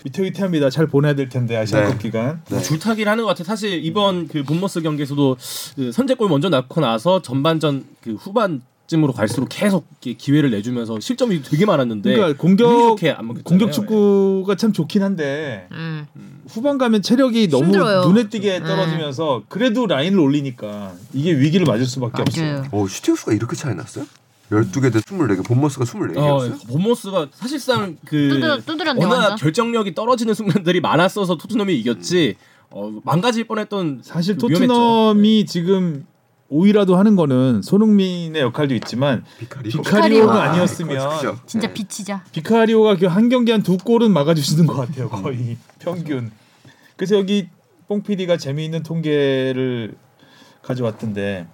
[0.05, 0.69] 위태위태합니다.
[0.69, 1.97] 잘 보내야 될 텐데 아시안컵 네.
[1.99, 2.41] 기간.
[2.49, 2.61] 네.
[2.61, 3.43] 줄타기를 하는 것 같아.
[3.43, 5.37] 사실 이번 그 본머스 경기에서도
[5.75, 11.65] 그 선제골 먼저 낳고 나서 전반전 그 후반 쯤으로 갈수록 계속 기회를 내주면서 실점이 되게
[11.67, 12.97] 많았는데 그러니까 공격.
[13.43, 16.07] 공격 축구가 참 좋긴 한데 음.
[16.47, 18.05] 후반 가면 체력이 너무 힘들어요.
[18.05, 22.51] 눈에 띄게 떨어지면서 그래도 라인을 올리니까 이게 위기를 맞을 수밖에 없어요.
[22.51, 22.63] 맞아요.
[22.71, 24.05] 오 슈팅수가 이렇게 차이 났어요?
[24.51, 26.17] 12개 대 24개 본머스가 24개였어요?
[26.53, 29.37] 어, 본머스가 사실상 그 두드렸네, 워낙 완전.
[29.37, 32.37] 결정력이 떨어지는 순간들이 많았어서 토트넘이 이겼지
[32.71, 34.73] 어, 망가질 뻔했던 사실 그 위험했죠.
[34.73, 36.07] 토트넘이 지금
[36.51, 39.69] 5위라도 하는 거는 손흥민의 역할도 있지만 비카리오.
[39.83, 41.39] 비카리오가 아, 아니었으면 그렇죠.
[41.45, 41.73] 진짜 네.
[41.73, 42.23] 빛이자.
[42.31, 46.31] 비카리오가 그한 경기 한 두 골은 막아주시는 것 같아요 거의 평균.
[46.95, 47.49] 그래서 여기
[47.87, 49.93] 뽕 PD가 재미있는 통계를
[50.63, 51.47] 가져왔던데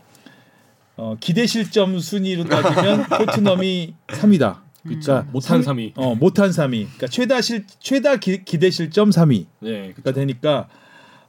[0.98, 4.58] 어, 기대 실점 순위로 따지면 토트넘이 3위다.
[4.84, 5.92] 그러니까 못한 삼- 3위.
[5.96, 6.86] 어 못한 3위.
[6.86, 10.70] 그러니까 최다 실 최다 기, 기대 실점 3위가 네, 그- 되니까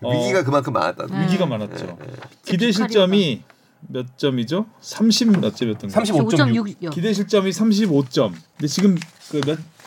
[0.03, 1.07] 어, 위기가 그만큼 많았다.
[1.07, 1.25] 네.
[1.25, 1.99] 위기가 많았죠.
[2.45, 2.73] 기대 비카리오가.
[2.73, 3.43] 실점이
[3.89, 4.67] 몇 점이죠?
[4.81, 6.01] 30 몇 점이었던 거.
[6.01, 6.81] 35.6.
[6.81, 6.91] 5.6.
[6.93, 8.33] 기대 실점이 35점.
[8.57, 8.97] 근데 지금
[9.31, 9.41] 그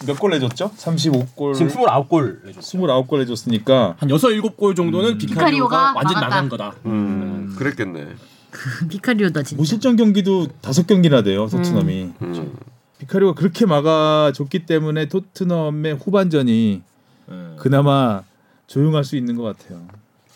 [0.06, 0.72] 몇몇골 내줬죠?
[0.78, 1.54] 35골.
[1.56, 2.82] 지금 29골 내줬어요.
[2.84, 6.30] 29골 내줬으니까 한 6, 7골 정도는 비카리오가 비카리오가 완전 막았다.
[6.30, 6.76] 나간 거다.
[6.86, 8.08] 음, 그랬겠네.
[8.90, 9.60] 비카리오다 진짜.
[9.60, 12.12] 무실점 경기도 다섯 경기나 돼요 토트넘이.
[12.22, 12.58] 음.
[13.00, 16.82] 비카리오가 그렇게 막아줬기 때문에 토트넘의 후반전이
[17.28, 17.36] 네.
[17.58, 18.24] 그나마
[18.68, 19.88] 조용할 수 있는 것 같아요.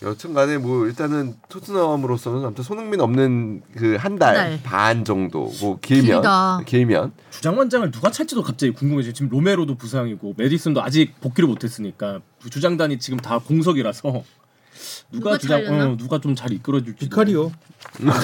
[0.03, 4.63] 여튼간에 뭐 일단은 토트넘으로서는 아무튼 손흥민 없는 그 한달 달.
[4.63, 6.61] 반 정도 뭐 길면 길다.
[6.65, 9.13] 길면 주장만장을 누가 찰지도 갑자기 궁금해져요.
[9.13, 14.23] 지금 로메로도 부상이고 메디슨도 아직 복귀를 못했으니까 주장단이 지금 다 공석이라서
[15.11, 15.55] 누가, 누가?
[15.57, 16.97] 어, 누가 좀 잘 이끌어줄지.
[17.05, 17.51] 비카리오.
[18.07, 18.19] 아,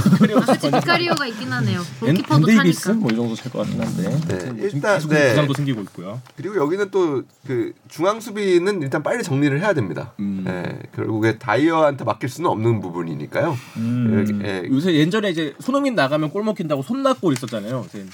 [0.45, 1.82] 그치 비카리오가 있긴 하네요.
[1.99, 3.01] 벤, 골키퍼도 벤데이비스 차니까.
[3.01, 4.03] 뭐이 정도 찰것 같긴 한데.
[4.28, 5.30] 네, 뭐 일단, 계속 네.
[5.30, 6.22] 부상도 생기고 있고요.
[6.36, 10.14] 그리고 여기는 또 그 중앙 수비는 일단 빨리 정리를 해야 됩니다.
[10.20, 10.45] 음.
[10.47, 13.57] 예, 결국에 다이어한테 맡길 수는 없는 부분이니까요.
[13.78, 14.41] 음.
[14.45, 17.86] 예, 요새 예전에 이제 손흥민 나가면 골 먹힌다고 손나골 있었잖아요.
[17.89, 18.05] 이제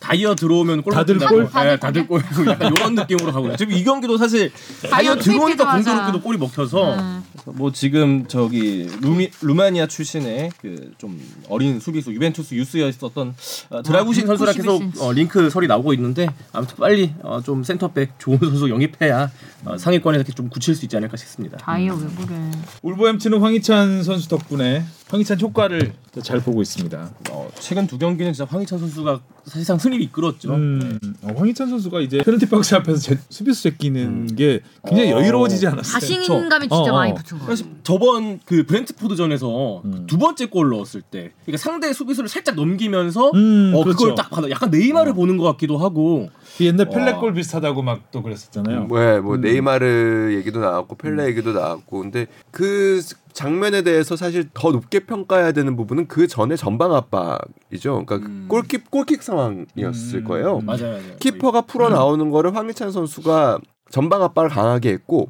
[0.00, 1.18] 다이어 들어오면 골 다들.
[1.18, 1.48] 골?
[1.52, 3.54] 네, 다들 골 약간 이런 느낌으로 가고.
[3.56, 4.50] 지금 이 경기도 사실
[4.90, 6.20] 다이어 들어오니까 공교롭게도.
[6.22, 7.22] 골이 먹혀서 음.
[7.44, 13.34] 뭐 지금 저기 루미, 루마니아 출신의 그 좀 어린 수비수 유벤투스 유스였었던
[13.70, 15.04] 어, 드라구신 아, 선수랑 191 계속.
[15.04, 19.30] 어, 링크 설이 나오고 있는데 아무튼 빨리 어, 좀 센터백 좋은 선수 영입해야
[19.64, 21.58] 어, 상위권에 이렇게 좀 굳힐 수 있지 않을까 싶습니다.
[21.58, 22.50] 다이어 왜 그래?
[22.82, 27.10] 울버햄튼은 황희찬 선수 덕분에 황희찬 효과를 더잘 보고 있습니다.
[27.30, 29.20] 어, 최근 두 경기는 진짜 황희찬 선수가
[29.50, 30.54] 사실상 승리를 이끌었죠.
[30.54, 35.20] 음, 어, 황희찬 선수가 이제 페널티 박스 앞에서 제, 수비수 제끼는 게 굉장히 어.
[35.20, 36.00] 여유로워지지 않았어요.
[36.00, 37.14] 자신감이 진짜 어, 많이 어.
[37.14, 37.80] 붙은 거 사실 같아요.
[37.82, 40.04] 저번 그 브렌트포드전에서 음.
[40.06, 43.98] 두 번째 골 넣었을 때, 그러니까 상대 수비수를 살짝 넘기면서 음, 어 그렇죠.
[43.98, 46.28] 그걸 딱 받아, 약간 네이마르를 보는 것 같기도 하고.
[46.56, 47.18] 그 옛날 펠레 와.
[47.20, 48.84] 골 비슷하다고 막 또 그랬었잖아요.
[48.84, 49.40] 뭐, 뭐 음.
[49.40, 53.00] 네이마르 얘기도 나왔고 펠레 얘기도 나왔고 근데 그
[53.32, 58.04] 장면에 대해서 사실 더 높게 평가해야 되는 부분은 그 전에 전방 압박이죠.
[58.04, 58.46] 그러니까 음.
[58.48, 60.24] 골킥 골킥 상황이었을 음.
[60.24, 60.60] 거예요.
[60.60, 61.16] 맞아요, 맞아요.
[61.18, 63.58] 키퍼가 풀어 나오는 거를 황희찬 선수가
[63.90, 65.28] 전방 압박을 강하게 했고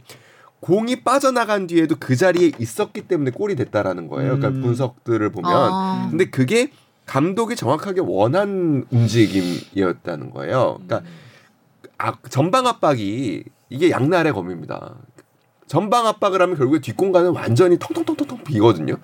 [0.60, 4.36] 공이 빠져나간 뒤에도 그 자리에 있었기 때문에 골이 됐다라는 거예요.
[4.36, 4.62] 그러니까 음.
[4.62, 6.08] 분석들을 보면 아.
[6.10, 6.70] 근데 그게
[7.06, 10.78] 감독이 정확하게 원한 움직임이었다는 거예요.
[10.86, 11.10] 그러니까
[11.98, 14.96] 아, 전방 압박이 이게 양날의 검입니다.
[15.70, 18.96] 전방 압박을 하면 결국에 뒷공간은 완전히 텅텅텅텅텅 비거든요.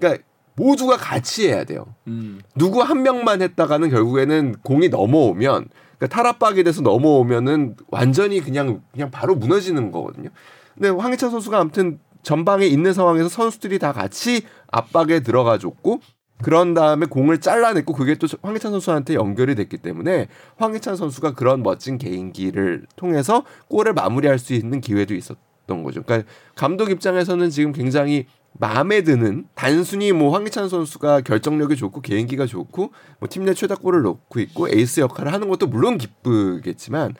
[0.00, 0.24] 그러니까
[0.56, 1.94] 모두가 같이 해야 돼요.
[2.08, 2.40] 음.
[2.56, 9.36] 누구 한 명만 했다가는 결국에는 공이 넘어오면 그러니까 탈압박이 돼서 넘어오면은 완전히 그냥 그냥 바로
[9.36, 10.30] 무너지는 거거든요.
[10.74, 14.42] 근데 황희찬 선수가 아무튼 전방에 있는 상황에서 선수들이 다 같이
[14.72, 16.00] 압박에 들어가 줬고
[16.42, 21.96] 그런 다음에 공을 잘라냈고 그게 또 황희찬 선수한테 연결이 됐기 때문에 황희찬 선수가 그런 멋진
[21.96, 25.36] 개인기를 통해서 골을 마무리할 수 있는 기회도 있었
[25.68, 26.02] 던 거죠.
[26.02, 32.90] 그러니까 감독 입장에서는 지금 굉장히 마음에 드는 단순히 뭐 황희찬 선수가 결정력이 좋고 개인기가 좋고
[33.20, 37.14] 뭐 팀 내 최다골을 넣고 있고 에이스 역할을 하는 것도 물론 기쁘겠지만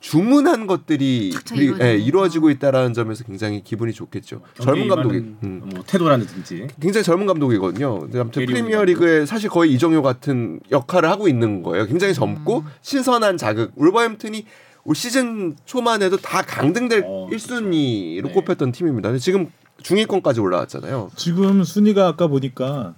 [0.00, 1.96] 주문한 것들이 이- 예.
[1.96, 4.42] 이루어지고 있다라는 점에서 굉장히 기분이 좋겠죠.
[4.60, 5.62] 젊은 감독이 음.
[5.64, 6.66] 뭐 태도라든지.
[6.78, 8.08] 굉장히 젊은 감독이거든요.
[8.14, 11.86] 아무튼 프리미어 리그에 사실 거의 이정효 같은 역할을 하고 있는 거예요.
[11.86, 12.64] 굉장히 젊고 음.
[12.82, 13.72] 신선한 자극.
[13.76, 14.44] 울버햄튼이
[14.84, 18.32] 올 시즌 초만 해도 다 강등될 어, 1순위로 네.
[18.32, 19.08] 꼽혔던 팀입니다.
[19.10, 19.50] 근데 지금
[19.82, 21.10] 중위권까지 올라왔잖아요.
[21.16, 22.94] 지금 순위가 아까 보니까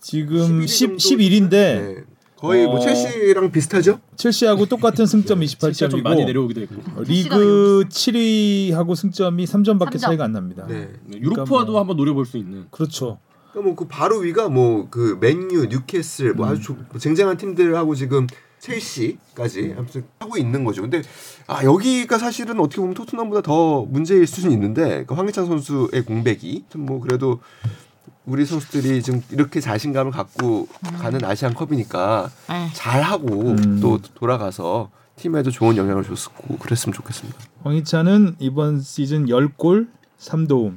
[0.00, 0.96] 지금 11위 10, 정도?
[0.96, 1.96] 11인데 네.
[2.36, 2.80] 거의 뭐 어.
[2.80, 3.98] 첼시랑 비슷하죠?
[4.14, 7.02] 첼시하고 똑같은 승점 진짜 좀 많이 28점이고 내려오기도 했고.
[7.02, 9.98] 리그 7위하고 승점이 3점밖에 삼 점.
[9.98, 10.64] 차이가 안 납니다.
[10.68, 10.92] 네.
[11.06, 12.66] 네, 유로파도 그러니까 뭐- 한번 노려볼 수 있는.
[12.70, 13.18] 그렇죠.
[13.52, 18.28] 그러니까 뭐그 바로 위가 뭐 그 맨유, 뉴캐슬 뭐 아주 조- 쟁쟁한 팀들하고 지금
[18.60, 20.82] 첼시까지 아무튼 하고 있는 거죠.
[20.82, 21.02] 근데
[21.46, 26.86] 아 여기가 사실은 어떻게 보면 토트넘보다 더 문제일 수는 있는데 그 황희찬 선수의 공백이 아무튼
[26.86, 27.40] 뭐 그래도
[28.26, 32.68] 우리 선수들이 지금 이렇게 자신감을 갖고 가는 아시안컵이니까 네.
[32.74, 33.80] 잘하고 음.
[33.80, 37.38] 또 돌아가서 팀에도 좋은 영향을 줬고 그랬으면 좋겠습니다.
[37.64, 39.88] 황희찬은 이번 시즌 10골
[40.18, 40.76] 3도움.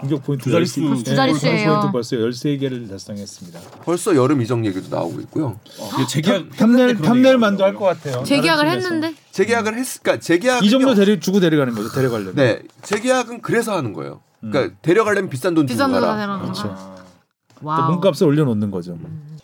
[0.00, 1.90] 공격 포인트 두 자릿수 열- 두 자릿수예요.
[1.92, 3.60] 벌써 13개를 달성했습니다.
[3.84, 5.58] 벌써 여름 이적 얘기도 나오고 있고요.
[5.80, 8.24] 어, 재계약 탐낼 탐낼 만도 얘기가 할것 같아요.
[8.24, 8.68] 재계약을.
[8.68, 11.90] 했는데 재계약을 했, 그러니까 재계약 이 정도 데리 주고 데려가는 거죠.
[11.92, 12.34] 데려가려면.
[12.34, 14.20] 네, 재계약은 그래서 하는 거예요.
[14.40, 16.16] 그러니까 데려가려면 비싼 돈 주고 비싼 돈 가라.
[16.16, 16.38] 가라.
[16.40, 16.68] 그렇죠.
[17.64, 17.88] 아.
[17.90, 18.98] 몸값을 올려놓는 거죠.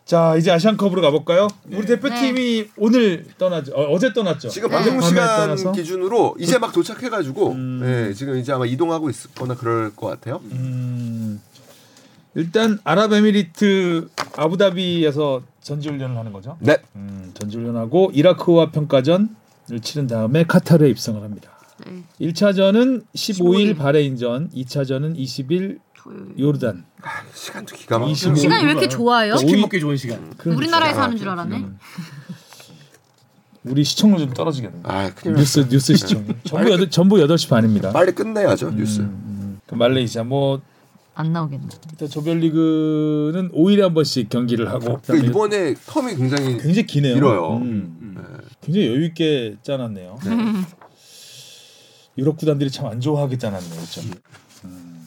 [0.05, 1.49] 자 이제 아시안컵으로 가볼까요?
[1.71, 3.73] 우리 대표팀이 오늘 떠나죠.
[3.73, 4.49] 어, 제 떠났죠.
[4.49, 4.77] 지금 네.
[4.77, 5.73] 방송 시간 떠나서?
[5.73, 7.81] 기준으로 이제 막 도착해가지고 음.
[7.83, 10.41] 네, 지금 이제 아마 이동하고 있거나 그럴 것 같아요.
[10.51, 11.41] 음,
[12.35, 16.57] 일단 아랍에미리트 아부다비에서 전지훈련을 하는 거죠.
[16.61, 19.29] 네, 음, 전지훈련하고 이라크와 평가전을
[19.83, 21.51] 치른 다음에 카타르에 입성을 합니다.
[21.87, 22.03] 네.
[22.21, 23.79] 1차전은 15일 15일.
[23.79, 25.92] 바레인전, 2차전은 20일 토
[26.39, 26.85] 요르단.
[27.35, 28.11] 시간도 기가 막혀.
[28.13, 28.35] 25.
[28.37, 29.37] 시간이 왜 이렇게 좋아요?
[29.37, 30.33] 치킨 먹기 좋은 시간.
[30.45, 31.65] 우리나라에서 아, 하는 줄 알았네.
[33.65, 34.81] 우리 시청률 좀 떨어지겠네.
[34.83, 36.27] 아, 뉴스 뉴스 시청.
[36.45, 37.89] 전부 여덟 전부 8시 반입니다.
[37.89, 39.01] 났- 빨리 끝내야죠 뉴스.
[39.01, 40.61] 음, 그 말레이시아 뭐
[41.15, 41.67] 안 나오겠네.
[41.91, 47.15] 일단 조별리그는 5일에 한 번씩 경기를 하고 그 이번에 텀이 굉장히 굉장히 기네요.
[47.15, 47.57] 길어요.
[47.59, 48.39] 음, 음.
[48.63, 50.19] 굉장히 여유 있게 짜놨네요.
[52.17, 53.75] 유럽 구단들이 참 안 좋아하게 짜놨네요.
[53.75, 54.01] 그렇죠?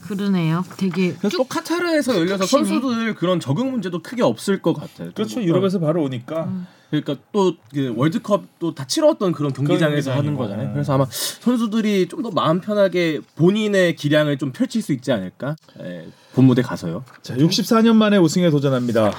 [0.08, 0.64] 그러네요.
[0.78, 2.66] 되게 그래서 또 카타르에서 열려서 쭉.
[2.66, 5.12] 선수들 그런 적응 문제도 크게 없을 것 같아요.
[5.14, 5.36] 그렇죠.
[5.36, 6.50] 또 유럽에서 바로 오니까
[6.92, 10.36] 그러니까 또그 월드컵도 다 치러왔던 그런 경기장에서 하는.
[10.36, 10.72] 거잖아요.
[10.74, 15.56] 그래서 아마 선수들이 좀 더 마음 편하게 본인의 기량을 좀 펼칠 수 있지 않을까?
[15.84, 17.04] 예, 본 무대 가서요.
[17.22, 19.12] 자, 64년 만에 우승에 도전합니다.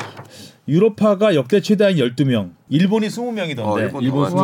[0.69, 4.27] 유로파가 역대 최다인 12명, 일본이 20명이던데 어, 일본 일본.
[4.27, 4.39] 수준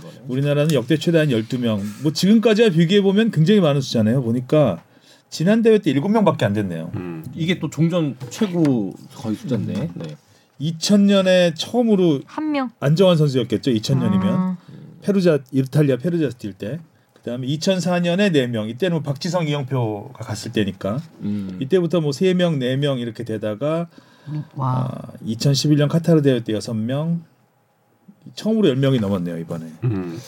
[0.00, 0.12] 이번에.
[0.28, 1.80] 우리나라는 역대 최다인 12명.
[2.02, 4.22] 뭐 지금까지와 비교해 보면 굉장히 많은 숫자네요.
[4.22, 4.82] 보니까
[5.32, 6.90] 지난 대회 때 7명밖에 안 됐네요.
[6.94, 7.24] 음.
[7.34, 9.88] 이게 또 종전 최고 거의 숫자인데.
[9.94, 10.16] 네.
[10.60, 12.70] 2000년에 처음으로 한 명.
[12.80, 13.70] 안정환 선수였겠죠.
[13.70, 14.58] 2000년이면 아,
[15.00, 16.80] 페루자 이탈리아 페루자스 뛸 때.
[17.14, 18.68] 그다음에 2004년에 4명.
[18.68, 21.00] 이때는 뭐 박지성 이영표가 갔을 때니까.
[21.22, 21.56] 음.
[21.62, 23.88] 이때부터 뭐 3명, 4명 이렇게 되다가
[24.54, 24.90] 와.
[24.92, 27.20] 아, 2011년 카타르 대회 때 6명.
[28.34, 29.64] 처음으로 10명이 넘었네요, 이번에.
[29.84, 30.20] 음.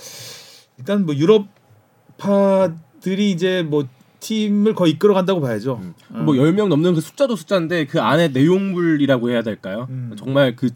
[0.78, 3.86] 일단 뭐 유럽파들이 이제 뭐
[4.24, 5.80] 팀을 거의 이끌어 간다고 봐야죠.
[6.10, 6.18] 어.
[6.18, 9.86] 뭐 10명 넘는 그 숫자도 숫자인데 그 안에 내용물이라고 해야 될까요?
[9.90, 10.14] 음.
[10.18, 10.70] 정말 그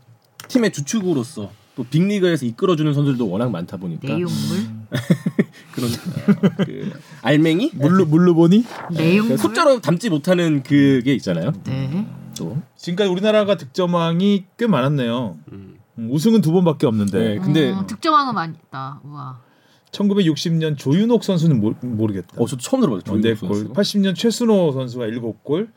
[0.48, 4.28] 팀의 주축으로서 또 빅리그에서 이끌어 주는 선수들도 워낙 많다 보니까 내용물.
[5.72, 6.92] 그런 어, 그
[7.22, 9.36] 알맹이 물로 물로 보니 내용물.
[9.36, 11.52] 그 숫자로 담지 못하는 그게 있잖아요.
[11.64, 12.06] 네.
[12.36, 15.38] 또 지금까지 우리나라가 득점왕이 꽤 많았네요.
[15.52, 15.78] 음.
[15.98, 19.00] 음, 우승은 두 번밖에 없는데 네, 근데 어, 득점왕은 많이 있다.
[19.04, 19.47] 우와.
[19.92, 22.28] 1960년 조윤옥 선수는 모, 모르겠다.
[22.36, 23.16] 어 저도 처음 들어봤어요.
[23.16, 23.48] 어, 네 골.
[23.54, 23.72] 선수.
[23.72, 25.68] 80년 최순호 선수가 7골.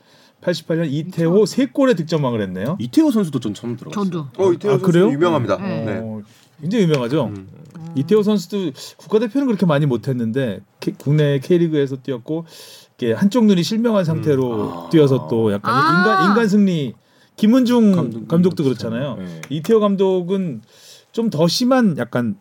[0.41, 2.75] 88년 이태호 3골의 득점왕을 했네요.
[2.79, 4.05] 이태호 선수도 전 처음 들어봤어요.
[4.05, 4.25] 저도.
[4.37, 5.11] 어 이태호 아, 선수 그래요?
[5.11, 5.57] 유명합니다.
[5.57, 5.85] 네.
[5.85, 5.99] 네.
[6.01, 6.21] 어,
[6.59, 7.25] 굉장히 유명하죠.
[7.25, 7.47] 음.
[7.95, 10.61] 이태호 선수도 국가대표는 그렇게 많이 못했는데
[10.97, 12.45] 국내 K리그에서 뛰었고
[12.97, 14.89] 이렇게 한쪽 눈이 실명한 상태로 아.
[14.89, 15.99] 뛰어서 또 약간 아.
[15.99, 16.93] 인간 인간 승리
[17.35, 19.15] 김은중 감독- 감독, 도 그렇잖아요.
[19.17, 19.41] 그렇잖아요.
[19.41, 19.41] 네.
[19.49, 20.61] 이태호 감독은
[21.11, 22.35] 좀 더 심한 약간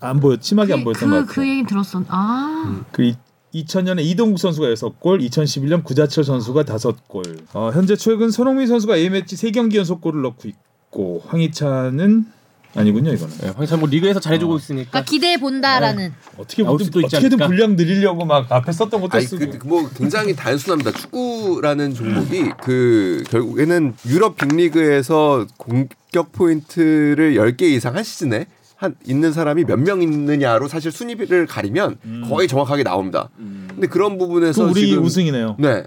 [0.00, 1.34] 안 보였 심하게 안 보였던 것 그, 같아요.
[1.34, 2.02] 그 얘기 들었어.
[2.08, 2.82] 아.
[2.92, 3.16] 그 이-
[3.54, 7.38] 2000년에 이동국 선수가 6골, 2011년 구자철 선수가 5골.
[7.54, 12.26] 어, 현재 최근 손흥민 선수가 A매치 3경기 연속 골을 넣고 있고 황희찬은
[12.76, 13.34] 아니군요, 이거는.
[13.38, 16.12] 네, 황희찬 뭐 리그에서 잘해주고 있으니까 그러니까 기대해 본다라는.
[16.36, 17.46] 어 떻게 나올 보든 수도 있지 어떻게든?
[17.46, 19.58] 분량 늘리려고 막 앞에 썼던 것도 아니 쓰고.
[19.58, 20.92] 그, 뭐 굉장히 단순합니다.
[20.92, 28.46] 축구라는 종목이 그 결국에는 유럽 빅리그에서 공격 포인트를 10개 이상 한 시즌에
[28.78, 31.98] 한 있는 사람이 몇 명 있느냐로 사실 순위를 가리면
[32.28, 33.28] 거의 정확하게 나옵니다.
[33.36, 35.56] 근데 그런 그 부분에서 우리 지금 우승이네요.
[35.58, 35.82] 네.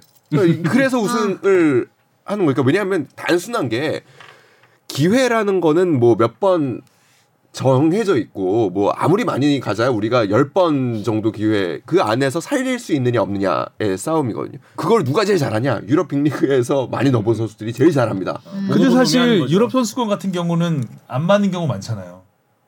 [0.70, 1.88] 그래서 우승을
[2.26, 4.04] 하는 거니까 왜냐하면 단순한 게
[4.88, 6.82] 기회라는 거는 뭐 몇 번
[7.54, 12.94] 정해져 있고 뭐 아무리 많이 가자야 우리가 열 번 정도 기회 그 안에서 살릴 수
[12.94, 14.60] 있느냐 없느냐의 싸움이거든요.
[14.76, 15.82] 그걸 누가 제일 잘하냐?
[15.88, 18.42] 유럽 빅리그에서 많이 넣어본 선수들이 제일 잘합니다.
[18.70, 19.50] 근데 모두 사실.
[19.50, 22.22] 유럽 선수권 같은 경우는 안 맞는 경우 많잖아요.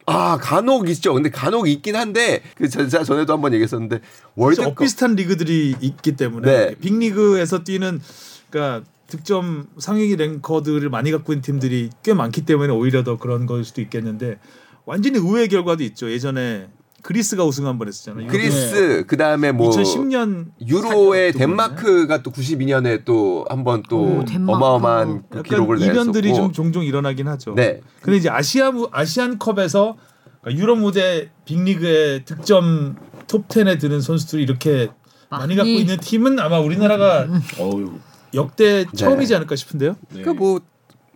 [0.06, 1.14] 아 간혹 있죠.
[1.14, 4.02] 근데 간혹 있긴 한데 그 제가 전에도 한번 얘기했었는데
[4.36, 6.76] 월드컵 비슷한 리그들이 있기 때문에 네.
[6.76, 8.02] 빅리그에서 뛰는
[8.50, 13.64] 그러니까 득점 상위 랭커들을 많이 갖고 있는 팀들이 꽤 많기 때문에 오히려 더 그런 걸
[13.64, 14.40] 수도 있겠는데
[14.86, 16.12] 완전히 의외의 결과도 있죠.
[16.12, 16.68] 예전에
[17.04, 18.28] 그리스가 우승 한 번 했었잖아요.
[18.28, 24.54] 그리스 그다음에 뭐 2010년 유로의 덴마크가 또 92년에 또 한 번또 오, 덴마크.
[24.58, 27.54] 어마어마한 그 기록을 이변들이 좀 종종 일어나긴 하죠.
[27.56, 27.82] 네.
[28.02, 29.98] 근데 이제 아시아 무- 아시안컵에서
[30.42, 32.96] 그러니까 유럽 무대 빅리그의 득점
[33.28, 34.90] 톱 10에 드는 선수들이 이렇게
[35.30, 35.70] 많이 갖고.
[35.70, 37.28] 있는 팀은 아마 우리나라가
[37.60, 37.94] 어유.
[38.34, 38.92] 역대 네.
[38.96, 39.92] 처음이지 않을까 싶은데요.
[40.10, 40.22] 네.
[40.22, 40.60] 그러니까 뭐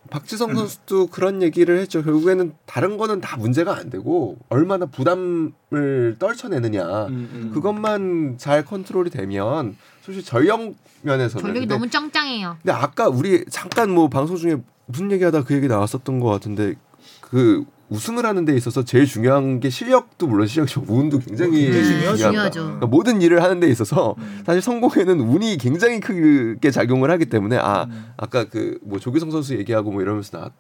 [0.10, 2.04] 박지성 선수도 그런 얘기를 했죠.
[2.04, 7.08] 결국에는 다른 거는 다 문제가 안 되고 얼마나 부담을 떨쳐내느냐.
[7.08, 7.52] 음, 음.
[7.54, 12.58] 그것만 잘 컨트롤이 되면 솔직히 전력 면에서는 전력이 근데, 너무 짱짱해요.
[12.62, 16.76] 근데 아까 우리 잠깐 뭐 방송 중에 무슨 얘기하다 그 얘기 나왔었던 것 같은데
[17.22, 20.84] 그 우승을 하는 데 있어서 제일 중요한 게 실력도 물론 실력이죠.
[20.88, 22.32] 운도 굉장히 네, 중요하죠.
[22.64, 24.42] 그러니까 모든 일을 하는 데 있어서 음.
[24.46, 28.06] 사실 성공에는 운이 굉장히 크게 작용을 하기 때문에 아 음.
[28.18, 30.52] 아까 그 뭐 조기성 선수 얘기하고 뭐 이러면서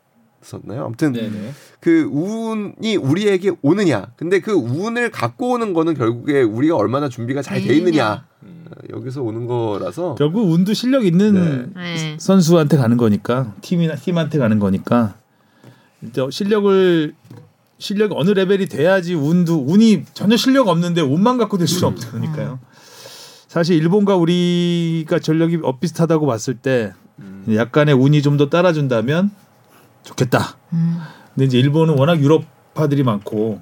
[0.41, 0.85] 나왔었나요?
[0.85, 1.51] 아무튼 네네.
[1.79, 4.07] 그 운이 우리에게 오느냐.
[4.15, 8.25] 근데 그 운을 갖고 오는 거는 결국에 우리가 얼마나 준비가 잘 돼 있느냐.
[8.43, 8.65] 음.
[8.69, 12.15] 어, 여기서 오는 거라서 결국 운도 실력 있는 네.
[12.19, 15.15] 선수한테 가는 거니까 팀이나 팀한테 가는 거니까
[16.31, 17.13] 실력을
[17.79, 22.59] 실력 어느 레벨이 돼야지 운도 운이 전혀 실력 없는데 운만 갖고 될 수는 없으니까요.
[23.47, 27.45] 사실 일본과 우리가 전력이 엇비슷하다고 봤을 때 음.
[27.55, 29.31] 약간의 운이 좀 더 따라준다면
[30.03, 30.57] 좋겠다.
[30.73, 30.97] 음.
[31.33, 33.61] 근데 이제 일본은 워낙 유럽파들이 많고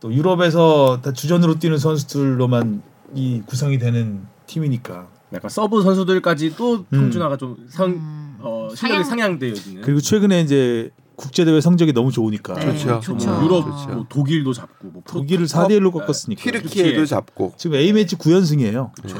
[0.00, 2.82] 또 유럽에서 다 주전으로 뛰는 선수들로만
[3.14, 6.84] 이 구성이 되는 팀이니까 약간 서브 선수들까지 또 음.
[6.90, 8.36] 평준화가 좀 상, 음.
[8.40, 9.82] 어, 실력이 상향- 상향되어지는.
[9.82, 13.00] 그리고 최근에 이제 국제 대회 성적이 너무 좋으니까 네, 좋죠.
[13.00, 13.26] 좋죠.
[13.30, 13.94] 뭐 유럽, 좋죠.
[13.94, 15.98] 뭐 독일도 잡고, 뭐 독일을 프로- 4대 1로 네.
[16.00, 17.06] 꺾었으니까 튀르키예도.
[17.06, 18.92] 잡고 지금 A 매치 9연승이에요.
[18.94, 19.16] 그렇죠.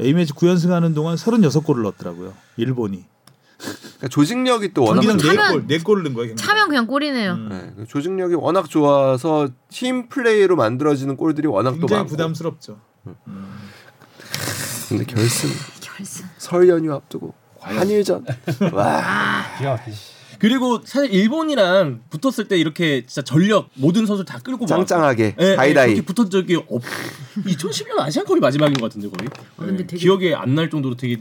[0.00, 2.34] A 매치 9연승하는 동안 36골을 넣었더라고요.
[2.58, 3.04] 일본이.
[3.58, 6.34] 그러니까 조직력이 또 워낙 경기당 차면- 4골, 4골을 넣은 거예요.
[6.34, 7.32] 차면 그냥 골이네요.
[7.32, 7.48] 음.
[7.50, 12.10] 네, 그 조직력이 워낙 좋아서 팀 플레이로 만들어지는 골들이 워낙 또 굉장히 많고.
[12.10, 12.78] 부담스럽죠.
[14.88, 16.26] 근데 결승 결승.
[16.38, 18.24] 설 연휴 앞두고 한일전
[18.72, 19.42] 와
[20.40, 25.50] 그리고 사실 일본이랑 붙었을 때 이렇게 진짜 전력 모든 선수 다 끌고 막- 짱짱하게 예,
[25.50, 26.82] 예, 다이다이 그렇게 붙은 적이 없.
[27.44, 29.28] 2011년 아시안컵이 마지막인 것 같은데 거의.
[29.56, 31.18] 근데 예, 되게- 기억에 안 날 정도로 되게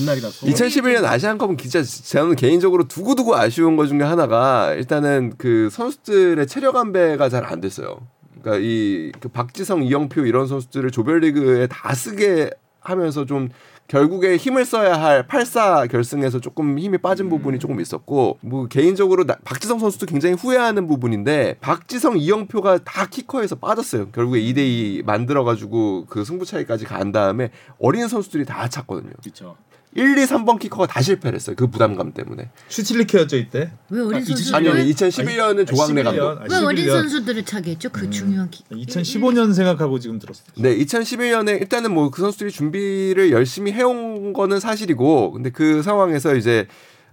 [0.00, 0.46] 옛날이라서.
[0.46, 7.28] 2011년 아시안컵은 진짜 저는 개인적으로 두고두고 아쉬운 것 중에 하나가 일단은 그 선수들의 체력 안배가
[7.28, 7.98] 잘 안 됐어요.
[8.40, 12.50] 그러니까 이 그 박지성, 이영표 이런 선수들을 조별리그에 다 쓰게
[12.80, 13.50] 하면서 좀
[13.88, 19.36] 결국에 힘을 써야 할 8사 결승에서 조금 힘이 빠진 부분이 조금 있었고 뭐 개인적으로 나-
[19.44, 24.08] 박지성 선수도 굉장히 후회하는 부분인데 박지성, 이영표가 다 키커에서 빠졌어요.
[24.10, 29.12] 결국에 2대 2 만들어 가지고 그 승부 차이까지 간 다음에 어린 선수들이 다 찼거든요.
[29.22, 29.56] 그렇죠.
[29.96, 31.54] 1, 2, 3번 키커가 다 실패를 했어요.
[31.56, 32.50] 그 부담감 때문에.
[32.68, 33.70] 슈틸리케였죠 이때.
[33.90, 34.56] 왜 어린 아, 선수?
[34.56, 36.22] 아니요, 왜, 2011년은 조광래 11년, 감독.
[36.24, 36.90] 아, 왜 어린 11년.
[36.90, 37.88] 선수들을 차게 했죠?
[37.90, 38.64] 그 중요한 기.
[38.72, 40.46] 2015년 생각하고 지금 들었어요.
[40.56, 46.66] 네, 2011년에 일단은 뭐 그 선수들이 준비를 열심히 해온 거는 사실이고, 근데 그 상황에서 이제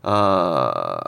[0.03, 0.99] 아,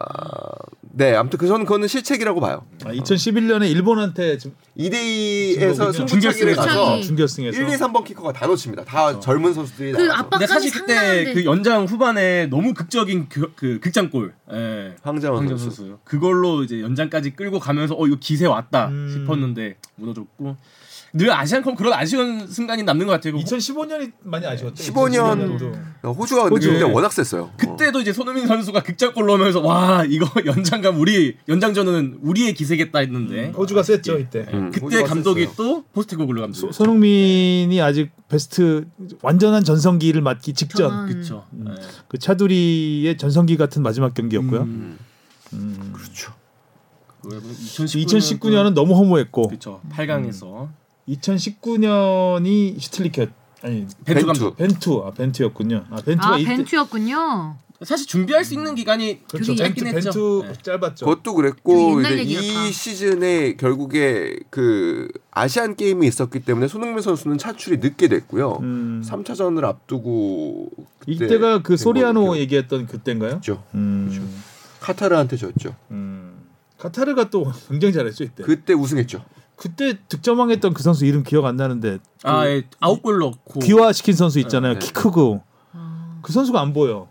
[0.96, 2.64] 네, 아무튼 그 저는 그거는 실책이라고 봐요.
[2.86, 6.62] 아, 2011년에 일본한테 지금 2대2에서 지금 승부차기를 준결승에서.
[6.62, 7.02] 가서 음.
[7.02, 8.84] 준결승에서 1, 2, 3번 키커가 다 놓칩니다.
[8.86, 10.14] 다 젊은 선수들이 그 나와서.
[10.24, 11.34] 압박- 근데 사실 그때 상당한데.
[11.34, 14.34] 그 연장 후반에 너무 극적인 그, 그 극장골.
[14.54, 14.96] 예.
[15.02, 15.76] 황정원 황정 선수.
[15.78, 15.98] 선수.
[16.04, 19.10] 그걸로 이제 연장까지 끌고 가면서 어 이거 기세 왔다 음.
[19.12, 20.56] 싶었는데 무너졌고
[21.16, 23.36] 늘 아시안컵 그런 아쉬운 순간이 남는 것 같아요.
[23.36, 24.84] 2015년이 많이 아쉬웠죠.
[24.92, 25.60] 15년.
[25.60, 26.16] 2015년도.
[26.18, 26.72] 호주가 호주.
[26.72, 27.52] 그때 워낙 셌어요.
[27.56, 33.84] 그때도 이제 손흥민 선수가 극장골 넣으면서 와 이거 연장감 우리 연장전은 우리의 기세겠다 했는데 호주가
[33.84, 34.48] 셌죠 이때.
[34.54, 35.56] 음, 그때 감독이 셌어요.
[35.56, 36.58] 또 포스트코글로 감독.
[36.58, 38.86] 소- 손흥민이 아직 베스트
[39.22, 41.46] 완전한 전성기를 맞기 직전 전- 그렇죠.
[41.54, 41.68] 음.
[42.08, 44.62] 그 차두리의 전성기 같은 마지막 경기였고요.
[44.62, 44.98] 음.
[45.54, 45.94] 음.
[45.94, 46.34] 그렇죠.
[47.24, 49.80] 2019년은 너무 허무했고 그렇죠.
[49.92, 50.70] 8강에서
[51.10, 53.30] 2019년이 슈틸리케
[53.62, 54.54] 아니 벤투 벤투.
[54.56, 55.86] 벤투 아 벤투였군요.
[55.90, 57.58] 아 벤투가 아 이때 벤투였군요.
[57.84, 59.56] 사실 준비할 수 있는 기간이 그렇죠.
[59.56, 60.42] 짧긴 벤투 했죠.
[60.42, 60.62] 벤투 네.
[60.62, 61.06] 짧았죠.
[61.06, 62.66] 그것도 그랬고 되게 옛날 이제 얘기였다.
[62.68, 68.60] 이 시즌에 결국에 그 아시안 게임이 있었기 때문에 손흥민 선수는 차출이 늦게 됐고요.
[68.62, 69.04] 음.
[69.06, 73.42] 3차전을 앞두고 그때 이때가 그된 소리아노 얘기했던 그때인가요?
[73.42, 73.64] 기억했죠.
[73.76, 74.44] 음.
[74.80, 75.76] 카타르한테 졌죠.
[75.92, 76.42] 음.
[76.78, 78.44] 카타르가 또 굉장히 잘했죠 이때.
[78.44, 79.24] 그, 그때 우승했죠.
[79.56, 82.64] 그때 득점왕했던 그 선수 이름 기억 안 나는데 아, 예.
[82.80, 84.74] 아홉 골 넣고 귀화시킨 선수 있잖아요.
[84.74, 84.80] 네.
[84.80, 85.44] 키 크고
[85.74, 86.20] 아.
[86.22, 87.08] 그 선수가 안 보여.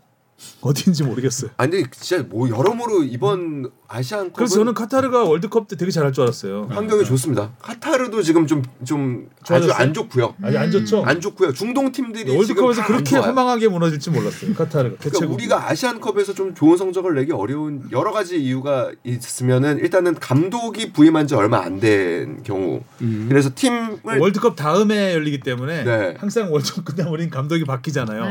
[0.61, 1.51] 어디인지 모르겠어요.
[1.57, 6.23] 아니 근데 진짜 뭐 여러모로 이번 아시안컵은 그래서 저는 카타르가 월드컵 때 되게 잘할 줄
[6.23, 6.69] 알았어요.
[6.71, 7.51] 환경이 좋습니다.
[7.61, 9.71] 카타르도 지금 좀 좀 아주?
[9.73, 10.35] 안 좋고요.
[10.43, 11.05] 아니 안 좋죠.
[11.05, 11.53] 안 좋고요.
[11.53, 13.17] 중동 팀들이 월드컵에서 그렇게.
[13.17, 14.55] 허망하게 무너질지 몰랐어요.
[14.55, 15.27] 카타르가 그러니까.
[15.35, 21.35] 우리가 아시안컵에서 좀 좋은 성적을 내기 어려운 여러 가지 이유가 있으면은 일단은 감독이 부임한 지
[21.35, 22.81] 얼마 안 된 경우.
[23.01, 23.27] 음.
[23.29, 26.15] 그래서 팀을 월드컵 다음에 열리기 때문에 네.
[26.19, 28.25] 항상 월드컵 끝나면 우린 감독이 바뀌잖아요.
[28.25, 28.31] 네.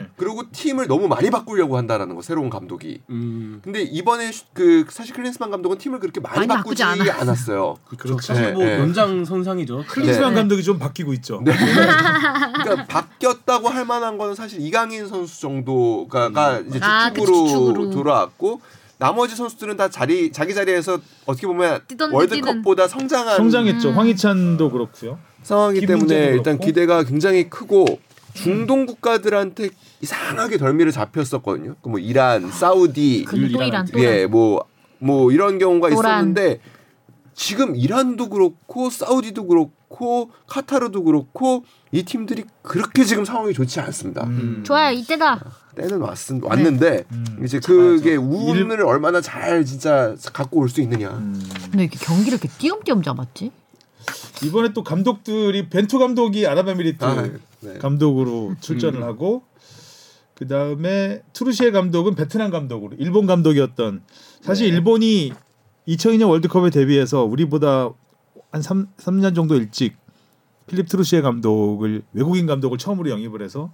[0.00, 0.06] 네.
[0.16, 3.00] 그리고 팀을 너무 많이 바꾸려고 한다라는 거 새로운 감독이.
[3.10, 3.60] 음.
[3.62, 4.44] 근데 이번에 슈-
[4.86, 7.10] 그 사실 클린스만 감독은 팀을 그렇게 많이, 많이 바꾸지 바꾸지.
[7.10, 7.76] 않았어요.
[7.98, 8.18] 그렇죠.
[8.20, 8.78] 사실 네, 뭐 네.
[8.78, 9.84] 연장 선상이죠.
[9.88, 10.40] 클린스만 네.
[10.40, 11.40] 감독이 좀 바뀌고 있죠.
[11.44, 11.52] 네.
[11.54, 17.90] 그러니까 바뀌었다고 할 만한 거는 사실 이강인 선수 정도가 가 이제 아, 그치, 주축으로 주축으로.
[17.90, 18.60] 돌아왔고
[18.98, 23.90] 나머지 선수들은 다 자리 자기 자리에서 어떻게 보면 뛰던 월드컵보다 성장한 성장했죠.
[23.90, 23.98] 음.
[23.98, 25.18] 황희찬도 그렇고요.
[25.42, 26.66] 상황이기 때문에 일단 그렇고.
[26.66, 27.84] 기대가 굉장히 크고
[28.34, 29.70] 중동 국가들한테
[30.00, 31.74] 이상하게 덜미를 잡혔었거든요.
[31.82, 34.64] 그 뭐 이란, 사우디, 그또 이란 또 예, 뭐,
[34.98, 36.12] 뭐 이런 경우가 또란.
[36.18, 36.60] 있었는데
[37.34, 44.24] 지금 이란도 그렇고 사우디도 그렇고 카타르도 그렇고 이 팀들이 그렇게 지금 상황이 좋지 않습니다.
[44.24, 44.62] 음.
[44.64, 45.44] 좋아요 이때다.
[45.74, 47.42] 때는 왔, 왔는데 음.
[47.44, 51.08] 이제 그게 운을 얼마나 잘 진짜 갖고 올 수 있느냐.
[51.10, 51.42] 음.
[51.70, 53.50] 근데 이렇게 경기를 이렇게 띄엄띄엄 잡았지?
[54.44, 57.30] 이번에 또 감독들이 벤투 감독이 아랍에미리트 아,
[57.60, 57.78] 네.
[57.78, 59.42] 감독으로 출전을 하고
[60.34, 64.02] 그 다음에 투르시에 감독은 베트남 감독으로 일본 감독이었던
[64.40, 64.76] 사실 네.
[64.76, 65.32] 일본이
[65.86, 67.90] 2002년 월드컵에 데뷔해서 우리보다
[68.50, 69.96] 한 3, 3년 정도 일찍
[70.66, 73.72] 필립 트루시에 감독을 외국인 감독을 처음으로 영입을 해서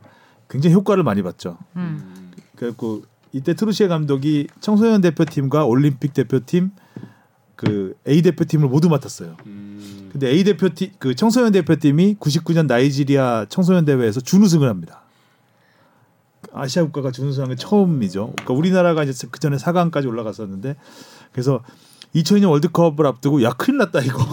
[0.49, 1.59] 굉장히 효과를 많이 봤죠.
[1.77, 2.33] 음.
[2.57, 3.03] 그래갖고
[3.33, 6.71] 이때 트루시에 감독이 청소년 대표팀과 올림픽 대표팀
[7.59, 9.37] 그 A 대표팀을 모두 맡았어요.
[9.47, 10.11] 음.
[10.13, 15.03] 근데 A 대표팀 그 청소년 대표팀이 99년 나이지리아 청소년 대회에서 준우승을 합니다.
[16.53, 18.33] 아시아 국가가 준우승한 게 처음이죠.
[18.37, 20.77] 그러니까 우리나라가 이제 그 전에 4강까지 올라갔었는데
[21.33, 21.61] 그래서
[22.15, 24.25] 2002년 월드컵을 앞두고 야 큰일 났다 이거.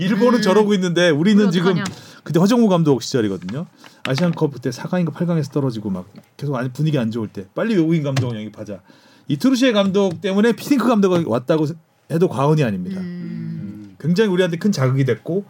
[0.00, 0.42] 일본은 음.
[0.42, 1.76] 저러고 있는데 우리는 우리 지금.
[2.24, 3.64] 그때 허정무 감독 시절이거든요.
[4.08, 6.06] 아시안컵 그때 4강인가 8강에서 떨어지고 막
[6.36, 8.80] 계속 안- 분위기 안 좋을 때 빨리 외국인 감독을 영입하자.
[9.28, 11.66] 이 트루시에 감독 때문에 피딩크 감독이 왔다고
[12.10, 13.00] 해도 과언이 아닙니다.
[13.00, 13.96] 음.
[14.00, 15.44] 굉장히 우리한테 큰 자극이 됐고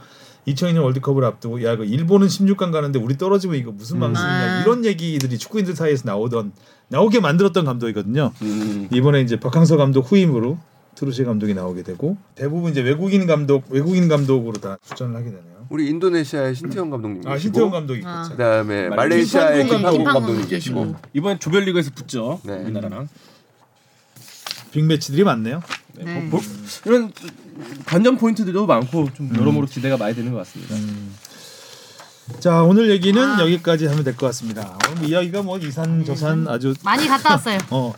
[0.46, 4.62] 2002년 월드컵을 앞두고 야그 일본은 16강 가는데 우리 떨어지면 이거 무슨 망신이냐 아.
[4.62, 6.52] 이런 얘기들이 축구인들 사이에서 나오던
[6.88, 8.32] 나오게 만들었던 감독이거든요.
[8.42, 8.88] 음.
[8.92, 10.58] 이번에 이제 박항서 감독 후임으로
[10.94, 15.66] 트루시 감독이 나오게 되고 대부분 이제 외국인 감독 외국인 감독으로 다 출전을 하게 되네요.
[15.70, 18.28] 우리 인도네시아의 신태용 감독님 아 계시고 신태용 감독이 아.
[18.28, 20.04] 그다음에 말레이시아 말레이시아의 감독.
[20.04, 20.94] 감독님 계시고 음.
[21.14, 22.40] 이번에 조별리그에서 붙죠.
[22.44, 22.56] 네.
[22.56, 23.08] 우리나라랑.
[24.72, 25.62] 빅매치들이 많네요.
[25.94, 26.04] 네.
[26.04, 26.20] 네.
[26.20, 26.42] 뭐, 뭐,
[26.86, 27.12] 이런
[27.86, 30.74] 관전 포인트들도 많고 좀 여러모로 기대가 많이 되는 것 같습니다.
[32.40, 33.40] 자 오늘 얘기는 아.
[33.40, 34.76] 여기까지 하면 될 것 같습니다.
[34.88, 37.58] 오늘 뭐 이야기가 뭐 이산 저산 아주 많이 갔다 왔어요.
[37.70, 37.92] 어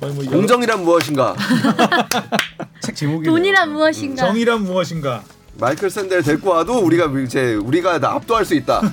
[0.00, 1.36] 거의 뭐 공정이란 무엇인가?
[2.80, 4.26] 책 제목이 돈이란 무엇인가?
[4.26, 5.22] 정의란 무엇인가?
[5.58, 8.80] 마이클 샌델 데리고 와도 우리가 이제 우리가 다 압도할 수 있다.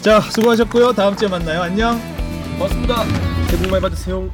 [0.00, 0.92] 자 수고하셨고요.
[0.92, 1.62] 다음 주에 만나요.
[1.62, 2.00] 안녕.
[2.58, 3.04] 고맙습니다.
[3.48, 4.30] 새해 복 많이 받으세요.